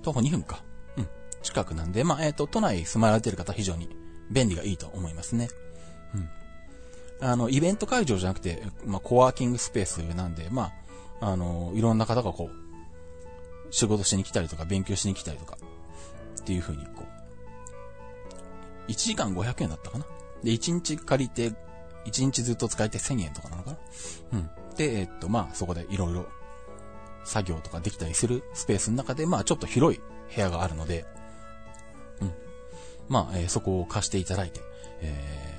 [0.01, 0.63] 徒歩2分か。
[0.97, 1.07] うん。
[1.41, 3.89] 近くなんで、まあ、えっと、都内住まれてる方非常に
[4.31, 5.47] 便利がいいと思いますね。
[6.15, 6.29] うん。
[7.29, 10.73] あの、イベント会場じゃなくて、まあ、コワーキングスペースなんで、まあ、
[11.19, 15.57] あの、いろんな方がこう、仕事しに来たりとか、勉強しに来たりとか、
[16.41, 17.03] っていう風に、こ
[18.87, 20.05] う、1時間500円だったかな。
[20.43, 21.51] で、1日借りて、
[22.05, 23.77] 1日ずっと使えて1000円とかなのかな。
[24.33, 24.49] うん。
[24.75, 26.27] で、えっと、まあ、そこでいろいろ、
[27.25, 30.01] 作業とかできたりするスペースの中で、まあ、ちょっと広い
[30.33, 31.05] 部屋があるので、
[32.21, 32.33] うん。
[33.09, 34.61] まあ、えー、そこを貸していただいて、
[35.01, 35.57] えー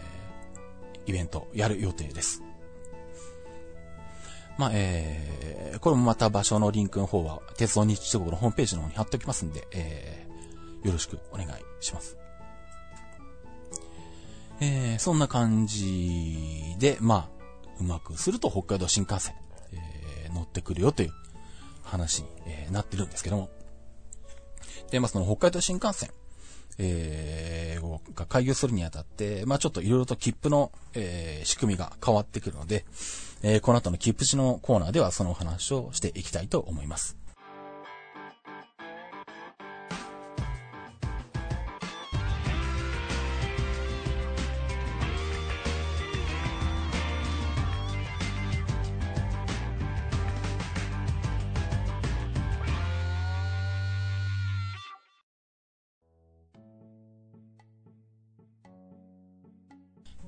[1.09, 2.43] イベントやる予定です。
[4.59, 12.17] まあ、えー、これもまた場所のリンクの方は、鉄道日中国のホームページの方に貼っておきますんで、えー、よろしくお願いします。
[14.61, 17.29] えー、そんな感じで、まあ、
[17.81, 19.37] うまくすると北海道新幹線、
[19.73, 21.13] えー、乗ってくるよという
[21.85, 23.51] 話に、えー、なってるんですけども。
[24.91, 26.11] で、まあ、その北海道新幹線、
[26.79, 32.85] えー、が開業するにあたって、まあちょっといろいろと切符の、えー、仕組みが変わってくるので、
[33.43, 37.17] えー、この後のキ符プチのコーナーではそのお話をしていきたいと思います。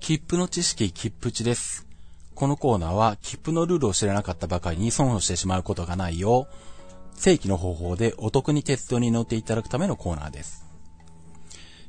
[0.00, 1.89] 切符の知識切符値です。
[2.40, 10.64] このコーナーは、切符のルールを知らなかったばかりに損をしてしまうことがないよう、正規の方法でお得に鉄道に乗っていただくためのコーナーです。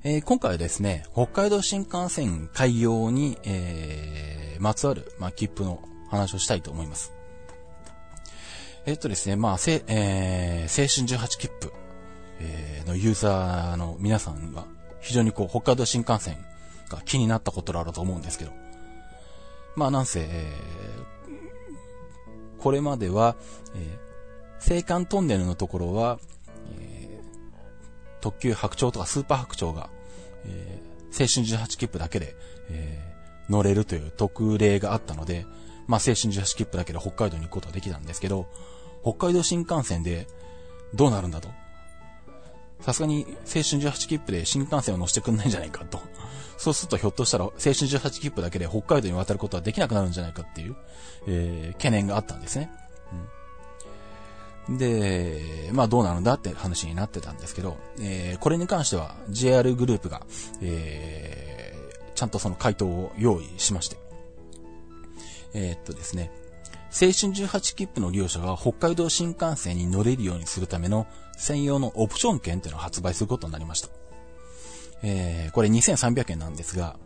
[0.04, 7.14] えー、今回はですね、北海道新幹線開業に、えー、まつわる、まあ、切符の話をしたいと思います。
[8.86, 11.72] えっとですね、まあ、せ、えー、青春18切符、
[12.42, 14.66] えー、のユーザーの皆さんが、
[15.00, 16.36] 非常にこう、北海道新幹線
[16.90, 18.52] が気になったことだろうと思うんですけど、
[19.76, 23.36] まあなんせ、えー、これまでは、
[23.76, 26.20] えー、青函トンネルのところは、
[26.80, 29.90] えー、特急白鳥とかスーパー白鳥が、
[30.46, 32.36] えー、青春18切符だけで、
[32.70, 35.46] えー、乗れるという特例があったので、
[35.88, 38.48] まあ青春18切符だけで北海道に行くことができたんですけど、
[39.02, 40.28] 北海道新幹線で
[40.94, 41.50] どうなるんだと。
[42.82, 46.00] さすがに青春18切符で新幹線を乗せてくんないんじゃないかと。
[46.58, 50.76] そうするとひょっとしたら青春18切符だけで北海道に渡ることはできなくなるんじゃないかっていう、
[51.28, 52.70] えー、懸念があったんですね。
[54.70, 60.22] うん、で、まあどうなるんだって話になってたんですけど、えー、これに関しては JR グループが、
[60.62, 63.98] えー、ちゃんとその回答を用意しまして。
[65.54, 66.32] えー、っとですね、
[66.92, 71.08] 青春18切符の利用者が北海道新幹線に乗れるようにするための
[71.42, 73.90] 専用のオプション券っていうのを発売することになりました。
[75.04, 76.98] えー、これ2300円なんですが、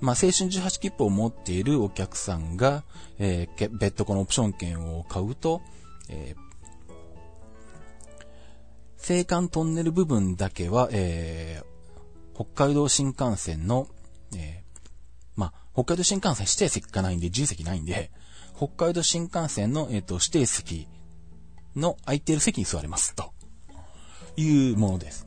[0.00, 2.84] まあ、青春18切符を持っているお客さんが、
[3.18, 5.62] えー、別途このオプション券を買うと、
[6.10, 13.88] えー、青函トンネル部分だけは、えー、北海道新幹線の、
[14.36, 14.80] えー、
[15.36, 18.10] まあ、北海道新幹線指定席がないんで、自由席ないんで、
[18.54, 20.86] 北海道新幹線の、えっ、ー、と、指定席
[21.76, 23.14] の空いてる席に座れます。
[23.14, 23.32] と
[24.36, 25.26] いうものです。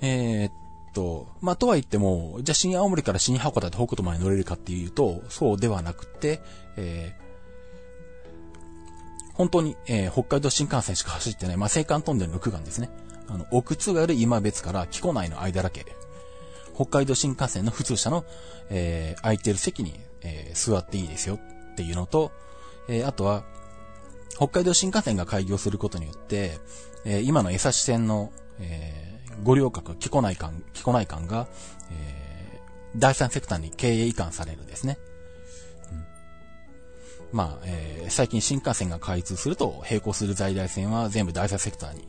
[0.00, 0.52] えー、っ
[0.94, 6.40] と、まあ、とは言っても、じゃあ新青森から新函館北斗まで乗れるかっていうと、そうではなくて、
[6.76, 12.90] えー、本当に、えー、北海道新幹線しか走ってない、まあ、青函トンネルの区間ですね。
[13.28, 15.84] あの、奥津軽今別から木古内の間だけ、
[16.74, 18.24] 北海道新幹線の普通車の、
[18.70, 22.30] えー、空いてる席に、えー、座っていいですよっていうのと、
[22.88, 23.44] えー、あとは、
[24.36, 26.58] 北海道新幹線が開業することによって、
[27.04, 31.48] えー、今の江差線の、えー、五稜郭、木古内間、木古内間が、
[31.90, 34.98] えー、第三セクターに経営移管されるんですね。
[35.92, 42.06] うん、まあ、えー、最近新幹線が開通すると、並行する在来線は全部第三セクターに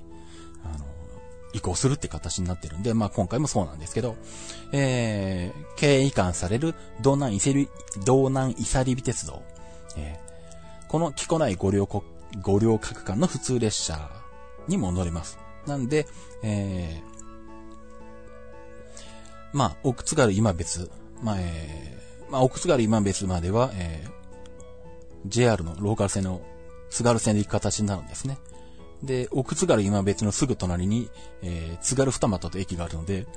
[0.63, 0.85] あの
[1.53, 4.15] 移行するって形になってるんで、まあ今回もそうなんですけど、
[4.71, 7.69] えー、経営移管される道南伊勢り、
[8.05, 9.41] 道南伊佐リ鉄道、
[9.97, 10.28] えー、
[10.89, 12.01] この木古内五両国、
[12.41, 14.09] 五両各間の普通列車
[14.67, 15.37] にも乗れます。
[15.67, 16.07] なんで、
[16.41, 20.89] えー、まあ、奥津軽今別、
[21.21, 24.09] まあ、えー、まあ、奥津軽今別までは、えー、
[25.27, 26.41] JR のローカル線の
[26.89, 28.39] 津軽線で行く形になるんですね。
[29.03, 31.07] で、奥津軽今別のすぐ隣に、
[31.43, 33.27] えー、津軽二俣と駅があるので、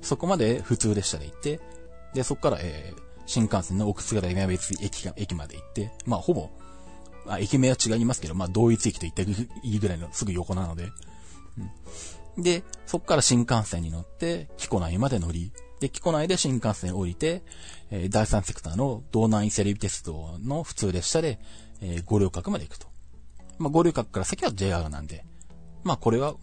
[0.00, 1.60] そこまで普通列車で行って、
[2.14, 6.48] で、そこから、えー、新幹線の奥津軽今別駅が、駅まで行って、まあ、ほぼ、
[7.26, 9.22] あ、駅名は違いますけど、まあ、同一駅と言って
[9.62, 10.90] いいぐらいのすぐ横なので、
[12.36, 17.42] うん、で、そこから新幹線に乗って、木古内まで乗り、で、木古内で新幹線降りて、
[17.90, 21.38] えー、第三セクターの道南伊勢リビ鉄道の普通列車で、
[21.80, 22.86] えー、五稜郭まで行くと。
[23.58, 25.24] まあ、合流角から先は JR なんで、
[25.84, 26.34] まあ、これは、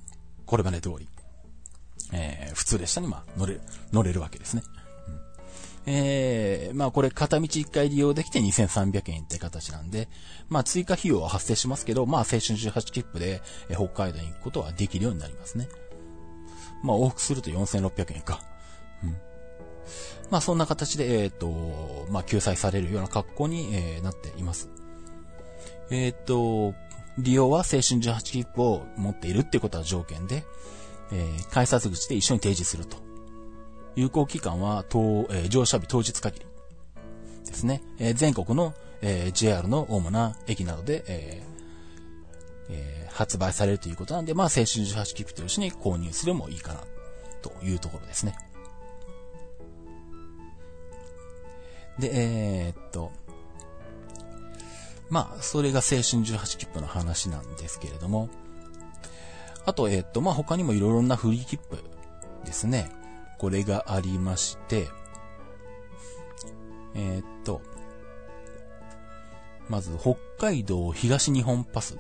[0.46, 1.08] これまで通り、
[2.12, 3.60] えー、普通列車にまあ、乗れ、
[3.92, 4.64] 乗れるわけですね。
[5.88, 10.08] うん、えー、まあ、これ片道1回利用できて2300円って形なんで、
[10.50, 15.68] まあ、追加費用は発生しますけど、まあ、青春18切符で、え、北海道に行くことはできるようになりますね。
[16.84, 18.42] まあ、往復すると4600円か。
[19.04, 19.10] うん。
[20.30, 24.70] まあ、そんな形で、えっ、ー、と、まあ、救済されるような格好に、えー、なっています。
[25.90, 26.76] えっ、ー、と、
[27.18, 30.46] 利用は青春18切符を持っているっていうことは条件で、
[31.12, 33.09] えー、改札口で一緒に提示すると。
[33.96, 36.46] 有効期間は当、えー、乗車日当日限り
[37.46, 37.82] ですね。
[38.00, 41.50] えー、全国の、えー、JR の主な駅などで、えー
[42.70, 46.84] えー、発売されるということなんで、まあ、青春18切符と一緒に購入するもいいかな、
[47.42, 48.36] というところですね。
[51.98, 53.12] で、えー、っと、
[55.10, 58.30] まあ、それが青春18切符の話なんですけれども、
[59.66, 61.78] あと、えっ、と、まあ、他にもいろいろなフリー切符
[62.46, 62.92] ですね。
[63.40, 64.90] これがありまして、
[66.94, 67.62] えっ、と、
[69.70, 71.98] まず、北海道東日本パス。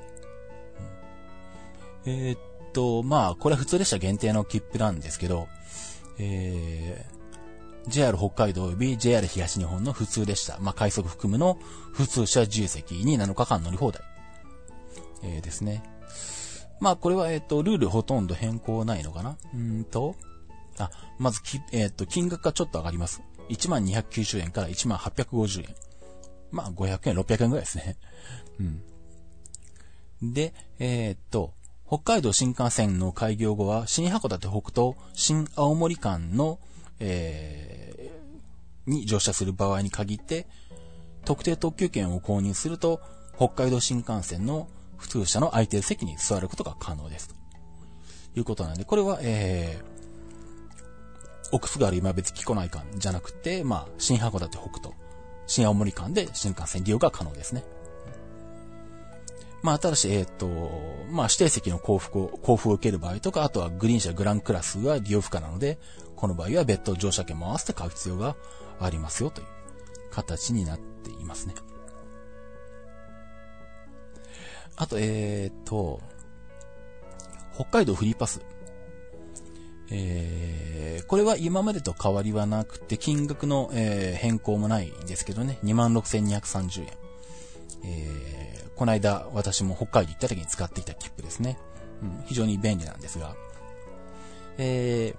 [2.05, 2.37] えっ
[2.73, 5.47] と、まあ、これは普通列車限定の切符なんですけど、
[6.17, 11.57] えー、JR 北海道及び JR 東日本の普通列車、まあ、快速含むの
[11.93, 14.03] 普通車自由席に7日間乗り放題。
[15.23, 15.83] えー、ですね。
[16.81, 19.37] まあ、これは、えっ、と、ルールほとんど変更ないのかな？
[19.53, 20.15] うんと、
[20.85, 23.21] あ、まずき、えっ、ー、と、金額がちょっと上がります。
[23.49, 25.75] 1290円から1850円。
[26.51, 27.97] まあ、500円、600円ぐらいですね。
[28.59, 28.63] う
[30.25, 30.33] ん。
[30.33, 31.53] で、えー、っと、
[31.87, 36.59] 北海道新幹線の開業後は、新函館北東、新青森間の、
[36.99, 40.47] えー、に乗車する場合に限って、
[41.25, 43.01] 特定特急券を購入すると、
[43.35, 44.67] 北海道新幹線の
[44.97, 47.29] 普通車の空いてる席に座ることが可能です。
[47.29, 47.35] と
[48.35, 49.88] いうことなんで、これは、えー、
[51.51, 54.93] 奥津軽今別木古内間じゃなくて、まあ、新函館北東、
[55.47, 57.63] 新青森間で新幹線利用が可能ですね。
[59.61, 60.47] まあ、ただし、えっ、ー、と、
[61.11, 65.79] まあ、指定席の交付を、交付を受ける場合とか、あとはグリーン車グランクラスは利用不可なので、
[66.15, 68.35] この場合は別途乗車券も合わせて買う必要が
[68.79, 69.47] ありますよという
[70.11, 71.55] 形になっていますね。
[74.77, 75.99] あと、えっ、ー、と、
[77.53, 78.41] 北海道フリーパス。
[79.91, 86.87] えー、これは今までと変わりはなくて、金額の、えー、変更もないんですけどね、26,230円。
[87.83, 91.57] えー、この間私も北海道行った時に使っていた切符ですね。
[92.01, 93.35] うん、非常に便利なんですが、
[94.57, 95.15] え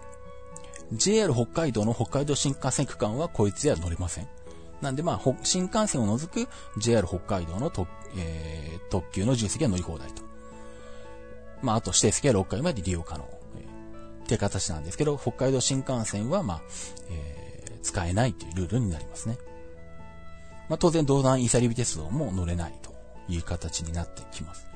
[0.93, 4.29] ー、JR 北海道の北海道新幹線区間はこいつでは乗れません。
[4.81, 6.49] なんでまあ、新幹線を除く
[6.79, 10.23] JR 北海道の特,、えー、特急の重席は乗り放題と。
[11.61, 13.40] まあ、あと指定席は6回まで利用可能。
[14.35, 16.63] って形なんですけど、北海道新幹線は、まあ、
[17.11, 19.37] えー、使えないというルールになりますね。
[20.69, 22.95] まあ、当然、道南イサリビ鉄道も乗れないと
[23.29, 24.69] いう形になってきます。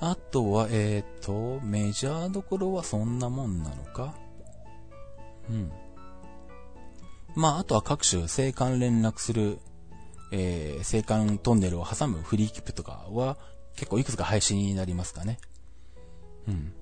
[0.00, 4.14] あとは、えっ、ー、と、メジャーどころはそんなもんなのか？
[5.48, 5.72] うん。
[7.34, 9.58] まあ、あとは各種、青函連絡する、
[10.32, 13.38] えー、青函トンネルを挟むフリーキップとかは、
[13.76, 15.38] 結構いくつか配信になりますかね。
[16.48, 16.72] うん。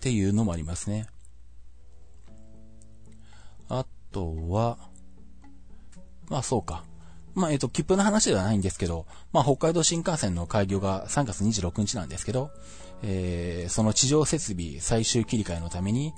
[0.00, 1.06] っていうのもありますね。
[3.68, 4.78] あとは、
[6.30, 6.84] まあそうか。
[7.34, 12.50] まあえっ、ー、と、切符の話ではないんですけど、まあ北海道新幹線の開業が3月26日なんですけど、
[13.02, 16.14] えー、その地上設備最終切り替えのために、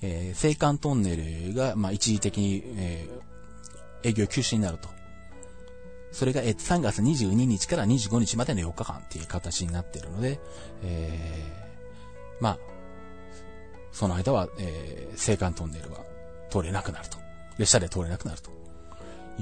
[0.00, 1.14] えー、青函トンネ
[1.50, 4.88] ルが、まあ一時的に、えー、営業休止になると。
[6.10, 10.40] それが、えー、3月22日から25日までの4日間っていう形になってるので、
[10.82, 12.73] えー、まあ、
[13.94, 16.00] その間は、えー、青函トンネルは
[16.50, 17.24] 通れなくなると。
[17.58, 18.50] 列車で通れなくなると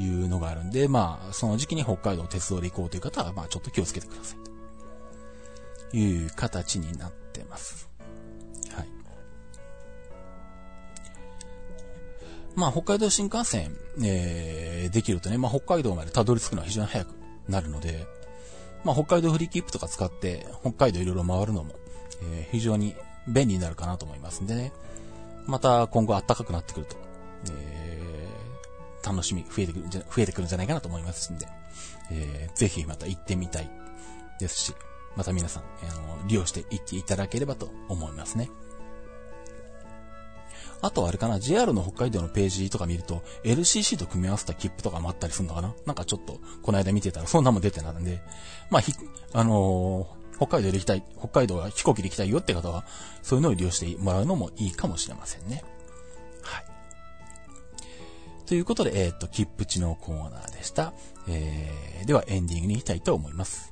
[0.00, 4.38] いうのがあるんで、まあ、その時期に北海道鉄道で行こうという方は、まあ、ちょっと気をつけてください
[5.90, 7.88] という形になってます。
[8.74, 8.88] はい。
[12.54, 17.08] まあ、北海道新幹線、えー、できるとね、まあ、北海道までたどり着くのは非常に早く
[17.48, 18.06] なるので、
[18.84, 21.74] まあ、北海道フリーキップとか使って、北海道いろいろ回るのも、
[22.34, 22.94] えー、非常に
[23.28, 24.72] 便利になるかなと思いますんでね。
[25.46, 26.96] また今後暖かくなってくると、
[27.52, 31.46] えー、楽しみ増えてくるんじゃ、増えてくるんじゃないかなと思いますんで、
[32.10, 33.70] えー、ぜひまた行ってみたい
[34.38, 34.74] ですし、
[35.16, 38.50] また皆さん、あの、利用して行っていただければと思いますね。
[40.80, 48.20] あとあれかな、JR の北海道のページとか見ると、LCC と組み合わせた切符とかもあったりするのかななんかちょっと、この間見てたら、そんなも出てたんで、
[48.70, 48.92] まあ、ひ、
[49.32, 52.84] あのー北海道で行きたい、北海道は飛行機で行きたいよって方は、
[53.22, 55.62] そういうのを利用してもらうのもいいかもしれませんね。
[56.42, 56.64] はい。
[58.46, 60.92] ということで、えっ、と、切符地のコーナーでした。
[61.28, 63.71] えー、ではエンディングに行きたいと思います。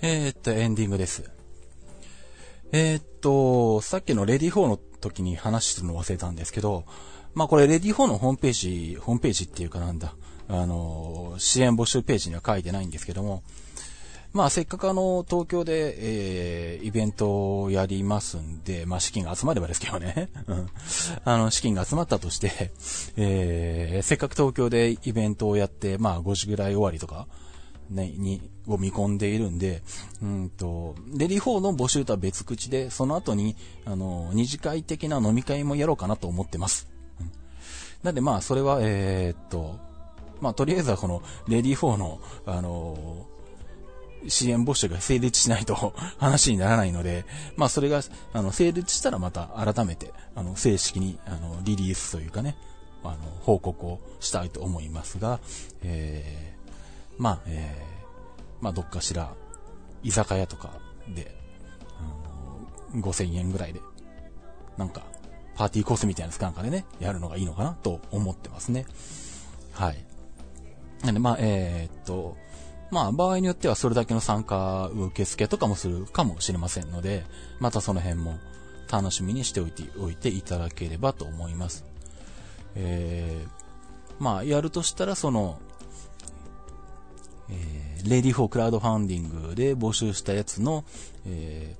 [0.00, 1.28] えー、っと、エンディングです。
[2.70, 6.84] えー、っと、さっきのレディ4の時に話するの忘れたんですけど、
[7.34, 10.14] まあこれレディ4のホームページ、ホームページっていうかなんだ、
[10.48, 13.42] あの、支援募集ページには書いてないんですけども、
[14.32, 15.96] まあせっかくあの、東京で、
[16.76, 20.28] えー、イベントをやりますんで、まあ資金が集まればですけどね。
[20.46, 20.68] うん。
[21.24, 22.70] あの、資金が集まったとして、
[23.16, 27.26] えー、せっかく東京でイベントをやって、まあ5時ぐらい終わりとか、
[27.90, 29.82] ね、に、を見込んでいるんで、
[30.22, 36.88] うんと、レディ4の募集とは別口で、その後に、あの、二次会的な飲み会もやろうかなと思ってます。
[37.20, 37.30] うん、
[38.02, 39.78] なんでまあ、それは、えー、っと、
[40.40, 45.74] まあ、とりあえずはこの、レディ4の、あのー、支援募集が成立しないと
[46.18, 47.24] 話にならないので、
[47.56, 52.56] まあ、それが、あの、成立したらまた改めて、あの、正式に、あの、リリースというかね、
[53.04, 55.40] あの、報告をしたいと思いますが、
[55.82, 56.57] えー、
[57.18, 59.34] まあ、えー、まあ、どっかしら、
[60.02, 60.70] 居酒屋とか
[61.14, 61.34] で、
[61.98, 63.80] あの5000円ぐらいで、
[64.76, 65.02] なんか、
[65.56, 68.86] パーティーコースみたいなスカンカでね、やるのがいいのかなと思ってますね。
[69.72, 70.04] はい。
[71.02, 72.36] なんで、まあ、えー、っと、
[72.90, 77.24] まあ、場合によってはそれだけの参加受付とかもするかもしれませんので、
[77.60, 78.38] またその辺も
[78.90, 81.84] 楽しみにしておいておいていただければと思います。
[82.74, 85.58] えー、まあ、やるとしたら、その、
[87.50, 90.84] えー、レディフォークラウドファンディングで募集したやつの、
[91.26, 91.76] え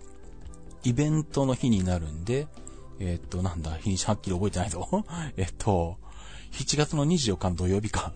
[0.83, 2.47] ー、イベントの日になるんで、
[3.01, 4.89] えー、っと、なんだ、日にちはっきり覚えてないぞ。
[5.37, 5.97] えっと、
[6.53, 8.13] 7月の24日の土曜日か。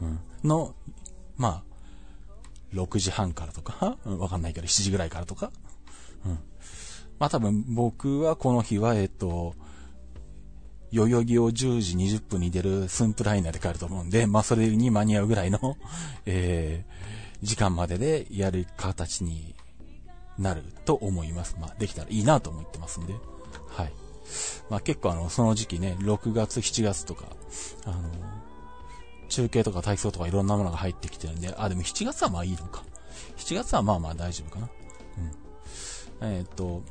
[0.00, 0.74] うん、の、
[1.36, 1.62] まあ、
[2.74, 5.52] 6時半からとか、わかんないけど、7時ぐらいからとか。
[6.24, 6.38] うん。
[7.18, 9.54] まあ多分僕はこの日は、えっと、
[10.92, 15.76] 代々木を10時20分に出るスンプライナーで帰ると思うんで、まあそれに間に合うぐらいの、
[16.26, 19.54] えー、時間まででやる形に
[20.38, 21.56] なると思います。
[21.60, 23.14] まあできたらいいなと思ってますんで。
[23.68, 23.92] はい。
[24.70, 27.24] まあ結構あの、その時期ね、6月、7月とか、
[27.84, 28.10] あの、
[29.28, 32.84] 中継とか体操とかいろんなものが入ってきてるんで、あ、でも7月はまあいいのか。
[33.36, 34.68] 7月はまあまあ大丈夫かな。
[36.20, 36.32] うん。
[36.32, 36.82] えっ、と、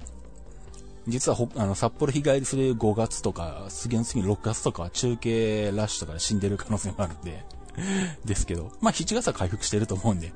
[1.08, 7.46] 実はほあの、札幌日帰りする5月とか、次の次の6月とかは中継ラッシュとかで死んでる可能性もあるんで、
[8.26, 10.34] ですけど、まあ7月は回復してると思うんで、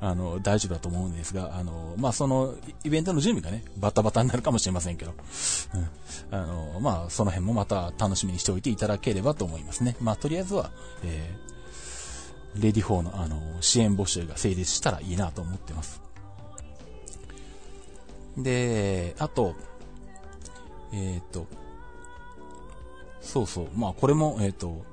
[0.00, 2.54] あの、大丈夫だと思うんですが、あの、まあその、
[2.84, 5.14] イベントの準備がね、バタバタになるかもしれませんけど、
[5.74, 9.96] うん、あの、まあその辺もまた楽しみにしておいていただければと思いますね。
[10.00, 10.70] まあとりあえずは、
[11.02, 16.00] えー、 READYFOR のあの、支援募集が成立したらいいなと思ってます。
[18.36, 19.54] で、あと、
[20.92, 21.46] えっ、と、
[23.20, 23.68] そうそう。
[23.76, 24.84] まあこれも、えっ、と、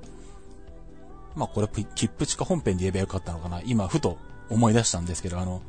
[1.34, 3.60] まあこれ、切符地下本編で言えばよかったのかな。
[3.64, 4.18] 今、ふと
[4.50, 5.62] 思い出したんですけど、あの、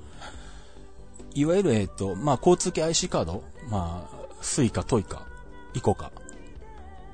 [1.34, 5.26] いわゆる、えっ、と、まあ交通系 IC カード、まあ、スイカ、トイカ、
[5.74, 6.12] イコカ、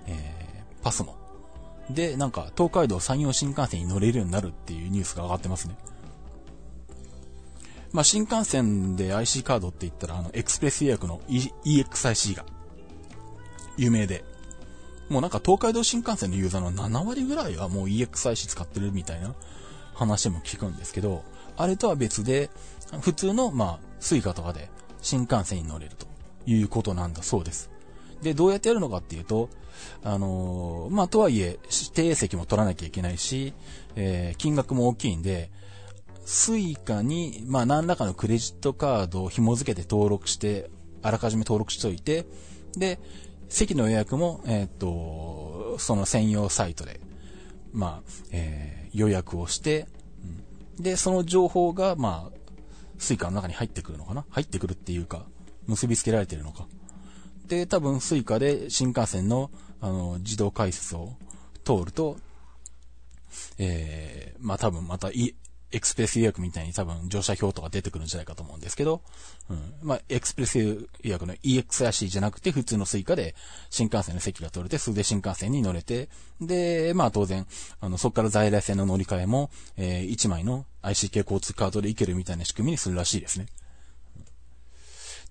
[0.07, 1.15] えー、パスモ。
[1.89, 5.75] で、なんか、東海道山陽新幹線に乗れるようになるっていうニュースが上がってますね。
[7.91, 12.45] まあ、新幹線で IC カードって言ったら、あの、エクスプレス予約の、e、EXIC が
[13.77, 14.23] 有名で、
[15.09, 19.35] もうなんか東海道新幹線のユーザーの7割ぐらいはもう EXIC 使ってるみたいな
[19.93, 21.23] 話も聞くんですけど、
[21.57, 22.49] あれとは別で、
[23.01, 24.69] 普通の、まあ、スイカとかで
[25.01, 26.07] 新幹線に乗れると
[26.45, 27.69] いうことなんだそうです。
[28.21, 29.49] で、どうやってやるのかっていうと、
[30.03, 33.53] あのー、まあ、とはいえ、指定席も取らなきゃいけないし、
[33.95, 35.51] えー、金額も大きいんで、
[36.25, 40.69] スイカに、まあ、何らかのクレジットカードを紐付けて登録して、
[41.01, 42.25] あらかじめ登録しておいて、
[42.77, 42.99] で、
[43.53, 46.99] 席の予約も、えっ、と、その専用サイトで、
[47.71, 49.85] まあ、えー、予約をして、
[50.77, 52.37] うん、で、その情報が、まあ、
[52.97, 54.25] スイカの中に入ってくるのかな？
[54.31, 55.27] 入ってくるっていうか、
[55.67, 56.67] 結びつけられてるのか。
[57.45, 59.51] で、多分スイカで新幹線の、
[59.81, 61.13] あの、自動改札を
[61.63, 62.17] 通ると、
[63.59, 65.11] えー、まあ多分また、
[65.73, 69.01] エクスプレス予約みたいに多分乗車表とか出てくるんじゃないかと思うんですけど、
[69.49, 69.73] うん。
[69.81, 73.33] まあ、エクスプレス予約の EXIC じゃなくて普通のスイカで
[73.71, 76.09] 新幹線の席が取れて、それで新幹線に乗れて、
[76.39, 77.47] で、まあ当然、
[77.81, 83.47] あの、そこから在来線の乗り換えも、えー、1枚の IC 系交通カードで行けるみたいな仕組みにするらしいですね。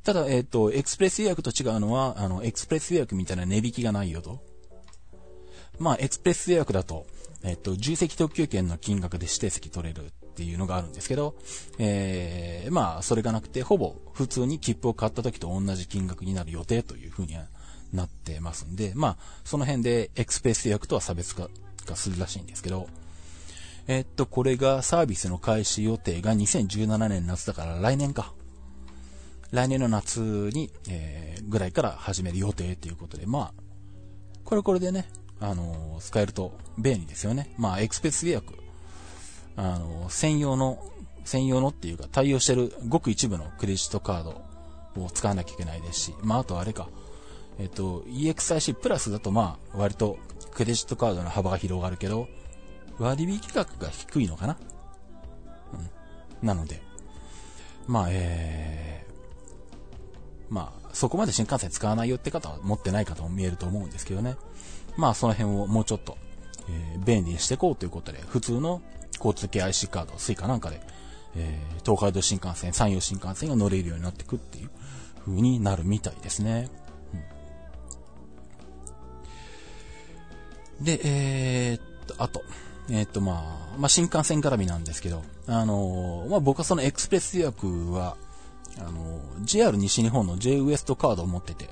[0.02, 4.42] ただ、えっ、ー、と、エクスプレス予約と違うのは、あの、エクスプレス予約みたいな値引きがないよと。
[5.78, 7.06] まあ、エクスプレス予約だと、
[7.44, 11.34] えっ、ー、と、重積特急券の金額で指定席取れるっていうのがあるんですけど、
[11.78, 17.44] えー、まあ、それがなくて、ほぼ普通に切符を買った時と同じ金額になる予定というふうには
[17.92, 21.48] なってますんで、まあ、その辺でエクスペース予約とは差別化
[21.86, 22.88] がするらしいんですけど、
[23.86, 28.32] えー、っと、これがサービスの開始予定が2017年夏だから来年か。
[29.50, 33.54] 来年の夏に、えー、ぐらいから始める予定ということで、まあ、
[34.44, 35.10] これこれでね、
[35.40, 37.52] あのー、使えると便利ですよね。
[37.58, 38.61] まあ、エクスペース予約
[39.56, 40.82] あの、専用の、
[41.24, 44.42] 専用のっていうか対応してるごく一部のクレジットカード
[45.00, 46.88] を使わなきゃいけないですし、まあ、あとあれか、
[47.60, 50.18] えっと、EXIC プラスだとまあ、割と
[50.52, 52.28] クレジットカードの幅が広がるけど、
[52.98, 54.56] 割引額が低いのかな
[56.42, 56.46] うん。
[56.46, 56.82] なので、
[57.86, 64.36] まあ、えー、まあ、そこまで新幹線使わないよって方は持ってない方も見えると思うんですけどね。
[64.96, 66.18] まあ、その辺をもうちょっと
[66.68, 68.82] えー、便利にしていこうということで、普通の
[69.22, 70.80] 交通系 IC カード、スイカなんかで、
[71.36, 74.70] えー、東海道新幹線、山陽新幹線が乗れるようになってくっていう
[75.20, 76.68] 風になるみたいですね。
[80.78, 82.42] うん、で、えー、っと、あと、
[82.90, 88.16] えー、っと、まあ、まあ、新幹線絡みなんですけど、あのー、まあ、僕はそのエクスプレス予約は、
[88.78, 91.68] あの、JR 西日本の J ウエストカードを持ってて、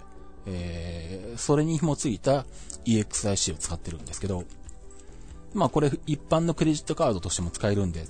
[0.47, 2.47] えー、それに紐ついた
[2.85, 4.45] EXIC を使ってるんですけど、
[5.55, 8.05] まあこれ一般のクレジットカードとしても使えるんで、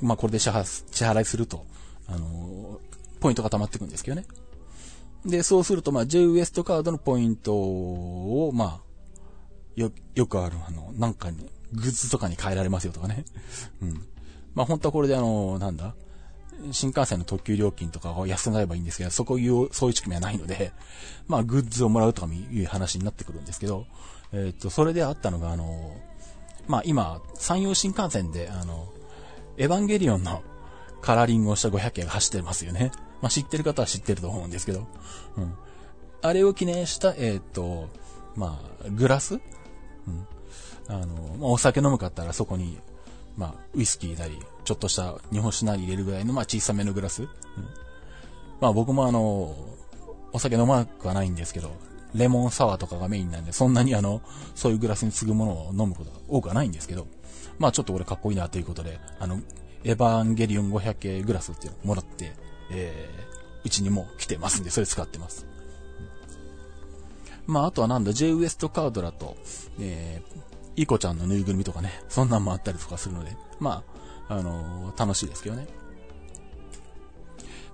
[0.00, 1.64] まあこれで支払いすると、
[2.06, 2.80] あの、
[3.20, 4.26] ポイントが溜まっていくんですけどね。
[5.24, 8.88] で、そうすると、まあ J ウエストカードのポイントを、まあ、
[9.76, 13.24] よ、よくある、あの、なんかに、グッズとかに変えられますよとかね。
[13.82, 14.06] うん。
[14.54, 15.94] まあ本当はこれであの、なんだ
[16.72, 20.72] 新幹線の特急料金とかを安くなればいいんですけど、そこいう、そういう仕組みはないので、
[21.28, 23.86] まあグッズをもらうとかいう話になってくるんですけど、
[24.32, 25.96] えっ、と、それであったのが、あの、
[26.68, 28.88] まあ今、山陽新幹線で、あの、
[29.56, 30.42] エヴァンゲリオンの
[31.00, 32.92] カラーリングをした500件が走ってますよね。
[33.20, 34.86] まあ知ってる方は知ってると思うんですけど、
[35.36, 35.54] うん。
[36.22, 37.88] あれを記念した、えっ、と、
[38.36, 39.34] まあ、グラス？
[39.34, 39.38] う
[40.10, 40.26] ん。
[40.88, 41.06] あの、
[41.38, 42.78] まあ、お酒飲むかったらそこに、
[43.36, 47.22] まあ、ウイスキーなり、ちょっとした日本酒なり入れるぐらいの、まあ、小さめのグラス？
[47.22, 47.28] うん、
[48.60, 49.56] まあ、僕もあの、
[50.32, 51.70] お酒飲まなくはないんですけど、
[52.14, 54.22] レモンサワーとかがメインなんで、そんなにあの、
[54.54, 57.06] そういうグラスに次ぐものを飲むことが多くはないんですけど、
[57.58, 59.40] まあちょっと俺かっこいいなということで、あの、
[59.84, 62.32] エヴァンゲリオン500系グラスっていうのをもらって、
[62.70, 65.46] えー、うちにも来てますんで、それ使ってます。
[67.46, 69.36] まああとはなんだ、J ウエストカードだと、
[69.80, 73.82] えー、イコちゃんのぬいぐるみとかね、そんなんもあったりとかするので、ま
[74.28, 75.66] あ、あのー、楽しいですけどね。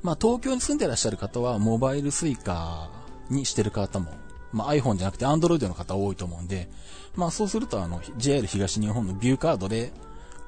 [0.03, 2.91] まあ、東京に住んでらっしゃる方は、モバイルスイカ
[3.31, 4.13] にしてる方も、
[4.55, 6.69] まあ、iPhone じゃなくて Android の方多いと思うんで、
[7.17, 9.93] まあ、そうすると、あの、JR 東日本のビューカードで、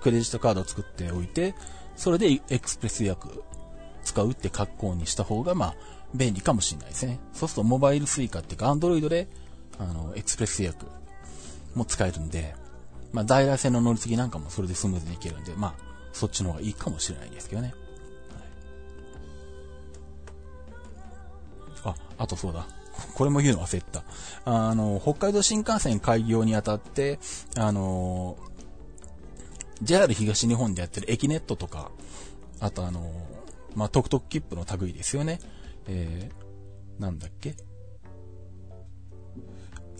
[0.01, 1.55] クレジットカードを作っておいて、
[1.97, 3.43] それでエクスプレス予約
[4.05, 5.75] 使うって格好にした方が、まあ、
[6.15, 7.19] 便利かもしれないですね。
[7.33, 9.29] そうすると、モバイルスイカっていうか、Android で、
[9.79, 10.87] あの、エクスプレス予約
[11.75, 12.55] も使えるんで、
[13.13, 15.75] まあ、在来線の乗り継ぎなんかもそれでスムーズにいけるんで、まあ、
[16.13, 17.75] そっちの方がいいかもしれないですけどね。
[21.83, 22.67] はい、あ、あとそうだ。
[23.15, 24.05] これも言うの忘れた。
[24.45, 27.19] あの、北海道新幹線開業にあたって、
[27.57, 28.37] あの、
[29.83, 31.91] JR 東日本でやってる駅ネットとか、
[32.61, 33.13] あとあの、
[33.75, 35.41] まあ、トクトク切符の類ですよね。
[35.87, 37.55] えー、なんだっけ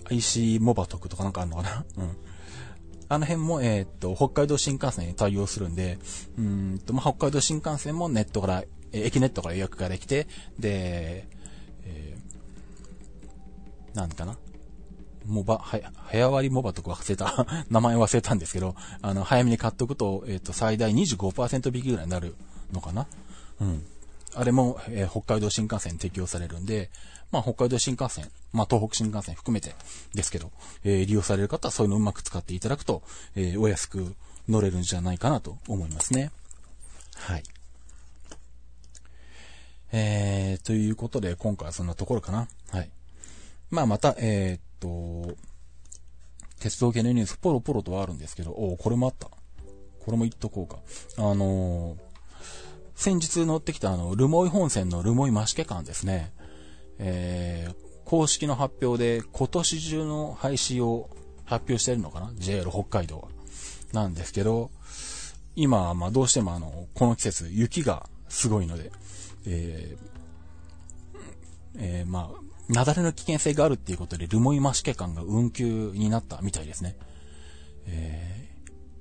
[0.09, 1.85] ？IC モバトクとかなんかあるのかな？
[1.99, 2.17] うん。
[3.09, 5.99] あの辺も、えー、っと、北海道新幹線に対応するんで、
[6.39, 10.27] うんと、まあ、北海道新幹線もネットから、えー、駅ネットから予約ができて、
[10.59, 11.29] で、
[11.85, 12.26] えー、
[13.97, 14.37] なんかな？
[15.25, 22.37] モバ、は、早割モバとか忘れた 名前忘れたんですけど、あの、早めに買っとくと、えっ、と、最大25%引きぐらいになる
[22.73, 23.09] のかな？
[23.61, 23.85] うん。
[24.35, 26.91] あれも、えー、北海道新幹線適用されるんで、
[27.33, 29.75] まあ、北海道新幹線、まあ、東北新幹線含めて
[30.15, 30.53] ですけど、
[30.85, 33.03] えー、利用される方はそういうのをうまく使っていただくと、
[33.35, 34.15] えー、お安く
[34.47, 36.31] 乗れるんじゃないかなと思いますね。
[37.17, 37.43] はい。
[39.93, 42.49] えー、ということで、今回はそんなところかな。
[42.71, 42.91] はい。
[43.71, 45.37] まあ、また、えー、っと、
[46.61, 49.29] 鉄道系のニュース、ポロポロとはあるんですけど、おこれもあった。
[49.29, 50.79] これも言っとこうか。
[51.19, 51.99] あのー、
[52.95, 56.33] 先日乗ってきたあの、留萌本線の留萌増毛間ですね。
[56.99, 61.11] えー、公式の発表で今年中の廃止を
[61.45, 63.29] 発表してるのかな ?JR 北海道は。
[63.93, 64.71] なんですけど、
[65.57, 68.93] 今、まあどうしてもあの、この季節雪がすごいので、
[69.47, 70.17] えー、
[71.79, 76.97] えー、まあ、雪崩の危険性があるっていうことで、留萌増毛間が運休になったみたいですね。
[77.87, 78.49] え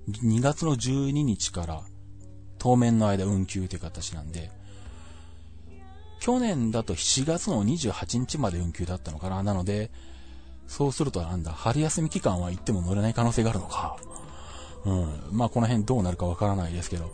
[0.09, 1.84] ー、2月の12日から
[2.59, 4.51] 当面の間運休という形なんで、
[6.20, 9.43] 去年だと7月の28日まで運休だったのかな。
[9.43, 9.91] なので、
[10.68, 13.97] そうするとなんだ、春休み期間は行っても乗れない可能性があるのか。
[14.86, 15.20] うん。
[15.32, 17.11] まあこの辺どうなるかわからないですけど、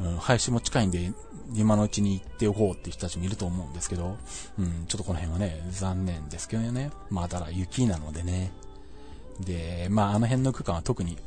[0.00, 1.12] うん、廃止も近いんで、
[1.52, 4.16] 今のうちに行っておこうって人たちもいると思うんですけど、
[4.58, 6.90] うん、ちょっとこの辺はね、残念ですけどね。
[7.10, 8.52] まあただ雪なのでね。
[9.40, 11.18] で、まああの辺の区間は特に、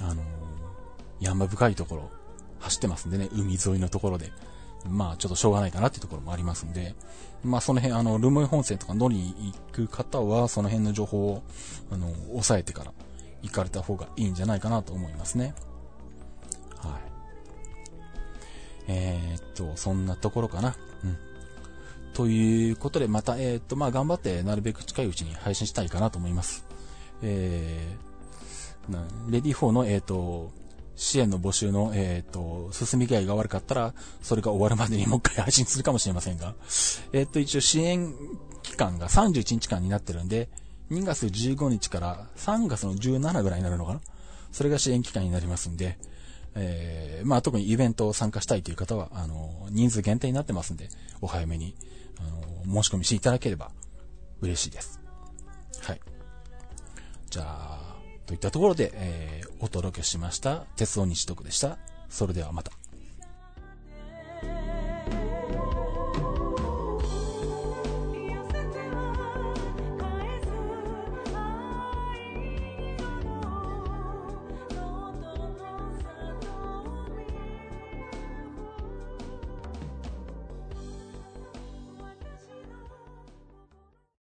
[0.00, 0.24] あのー、
[1.20, 2.10] 山深いところ
[2.60, 4.32] 走ってますんでね、海沿いのところで。
[4.88, 6.94] まあちょっとしょうがないかなっていうところもありますんで、
[7.44, 11.42] まあその辺、あの、ルムイ本線とか乗りに行く方は、その辺の情報を、
[11.90, 12.92] あの、押さえてから
[13.42, 15.54] 行かれた方がいいんじゃないかなと思いますね。
[16.78, 17.11] はい。
[18.88, 20.76] えー、っと、そんなところかな。
[21.04, 21.16] うん。
[22.14, 26.64] ということで、また、えー、っと、まあ頑張ってなるべく近いうちに配信したいかなと思います。
[27.22, 30.50] えー、なレディ4の、えっ、と、
[30.96, 36.54] 支援の募集の、えっ、と、進み具合が悪かったら、それが終わるまでにもう一回配信するかもしれませんが、
[37.12, 38.14] えっ、と、一応支援
[38.62, 40.48] 期間が31日間になってるんで、
[40.90, 44.00] 2月15日から3月の17ぐらいになるのかな
[44.50, 45.98] それが支援期間になりますんで、
[46.54, 50.88] えー、まあ、特にイベントを参加したいという方は、あの、人数限定になってますんで、
[51.20, 51.74] お早めに、
[52.18, 53.70] あの、申し込みしていただければ
[54.40, 55.00] 嬉しいです。
[55.80, 56.00] はい。
[57.30, 57.96] じゃあ、
[58.26, 61.78] といったところで、えー、お届けしました、鉄道日読でした。
[62.08, 62.72] それではまた。